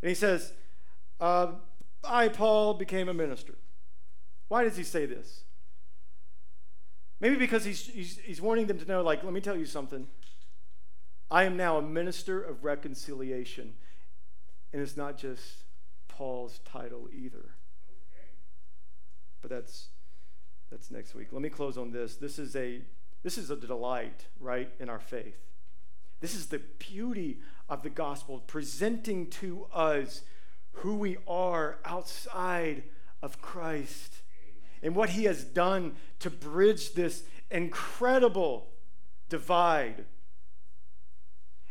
And 0.02 0.08
he 0.08 0.14
says, 0.16 0.54
uh, 1.20 1.52
I, 2.02 2.26
Paul, 2.26 2.74
became 2.74 3.08
a 3.08 3.14
minister. 3.14 3.54
Why 4.48 4.64
does 4.64 4.76
he 4.76 4.82
say 4.82 5.06
this? 5.06 5.44
Maybe 7.20 7.36
because 7.36 7.64
he's, 7.64 7.86
he's, 7.86 8.18
he's 8.18 8.40
wanting 8.40 8.66
them 8.66 8.78
to 8.78 8.84
know, 8.86 9.02
like, 9.02 9.24
let 9.24 9.32
me 9.32 9.40
tell 9.40 9.56
you 9.56 9.66
something. 9.66 10.06
I 11.30 11.44
am 11.44 11.56
now 11.56 11.78
a 11.78 11.82
minister 11.82 12.42
of 12.42 12.64
reconciliation. 12.64 13.74
And 14.72 14.82
it's 14.82 14.96
not 14.96 15.16
just 15.16 15.64
Paul's 16.08 16.60
title 16.64 17.08
either. 17.12 17.54
But 19.40 19.50
that's 19.50 19.88
That's 20.70 20.90
next 20.90 21.14
week. 21.14 21.28
Let 21.32 21.42
me 21.42 21.48
close 21.48 21.78
on 21.78 21.92
this. 21.92 22.16
This 22.16 22.38
is 22.38 22.56
a 22.56 22.82
this 23.22 23.38
is 23.38 23.50
a 23.50 23.56
delight, 23.56 24.26
right, 24.40 24.70
in 24.78 24.88
our 24.88 25.00
faith. 25.00 25.38
This 26.20 26.34
is 26.34 26.46
the 26.46 26.60
beauty 26.78 27.40
of 27.68 27.82
the 27.82 27.90
gospel, 27.90 28.40
presenting 28.40 29.30
to 29.30 29.66
us 29.72 30.22
who 30.72 30.96
we 30.96 31.16
are 31.26 31.78
outside 31.84 32.84
of 33.22 33.40
Christ 33.40 34.22
and 34.82 34.94
what 34.94 35.10
he 35.10 35.24
has 35.24 35.44
done 35.44 35.94
to 36.20 36.30
bridge 36.30 36.94
this 36.94 37.24
incredible 37.50 38.68
divide. 39.28 40.04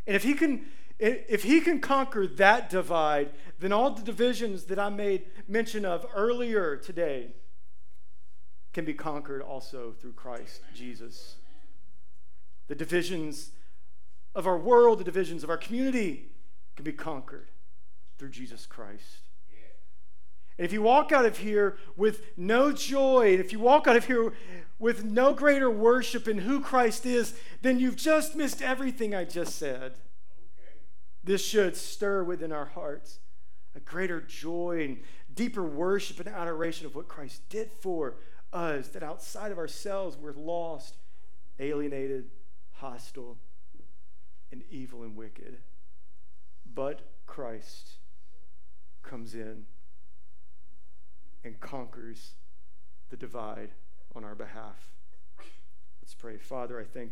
And 0.07 0.15
if 0.15 0.23
he 0.23 0.33
can 0.33 0.65
if 0.97 1.43
he 1.43 1.59
can 1.59 1.81
conquer 1.81 2.25
that 2.25 2.69
divide, 2.69 3.31
then 3.59 3.73
all 3.73 3.91
the 3.91 4.01
divisions 4.01 4.65
that 4.65 4.79
I 4.79 4.87
made 4.87 5.25
mention 5.45 5.83
of 5.83 6.05
earlier 6.15 6.77
today 6.77 7.33
can 8.71 8.85
be 8.85 8.93
conquered 8.93 9.41
also 9.41 9.91
through 9.91 10.13
Christ 10.13 10.61
Jesus. 10.73 11.35
The 12.67 12.75
divisions 12.75 13.51
of 14.33 14.47
our 14.47 14.57
world, 14.57 14.99
the 14.99 15.03
divisions 15.03 15.43
of 15.43 15.49
our 15.49 15.57
community 15.57 16.31
can 16.77 16.85
be 16.85 16.93
conquered 16.93 17.49
through 18.17 18.29
Jesus 18.29 18.65
Christ. 18.65 19.24
And 20.57 20.65
if 20.65 20.71
you 20.71 20.81
walk 20.81 21.11
out 21.11 21.25
of 21.25 21.39
here 21.39 21.77
with 21.97 22.21
no 22.37 22.71
joy, 22.71 23.31
and 23.33 23.39
if 23.39 23.51
you 23.51 23.59
walk 23.59 23.87
out 23.87 23.95
of 23.95 24.05
here 24.05 24.33
with 24.79 25.03
no 25.03 25.33
greater 25.33 25.69
worship 25.69 26.27
in 26.27 26.39
who 26.39 26.61
Christ 26.61 27.05
is, 27.05 27.37
then 27.61 27.79
you've 27.79 27.95
just 27.95 28.35
missed 28.35 28.61
everything 28.61 29.13
I 29.13 29.25
just 29.25 29.55
said. 29.57 29.93
Okay. 29.93 30.79
This 31.23 31.45
should 31.45 31.75
stir 31.75 32.23
within 32.23 32.51
our 32.51 32.65
hearts 32.65 33.19
a 33.75 33.79
greater 33.81 34.21
joy 34.21 34.85
and 34.85 34.99
deeper 35.33 35.63
worship 35.63 36.19
and 36.19 36.29
adoration 36.29 36.85
of 36.85 36.95
what 36.95 37.09
Christ 37.09 37.41
did 37.49 37.69
for 37.81 38.15
us, 38.53 38.87
that 38.89 39.03
outside 39.03 39.51
of 39.51 39.57
ourselves 39.57 40.15
we're 40.17 40.31
lost, 40.31 40.95
alienated, 41.59 42.29
hostile, 42.71 43.37
and 44.51 44.63
evil 44.69 45.03
and 45.03 45.15
wicked. 45.15 45.57
But 46.73 47.01
Christ 47.25 47.95
comes 49.03 49.35
in 49.35 49.65
and 51.45 51.59
conquers 51.59 52.33
the 53.09 53.15
divide 53.15 53.69
on 54.15 54.23
our 54.23 54.35
behalf. 54.35 54.89
Let's 56.01 56.15
pray. 56.15 56.37
Father, 56.37 56.79
I 56.79 56.83
thank 56.83 56.95
you. 56.95 57.01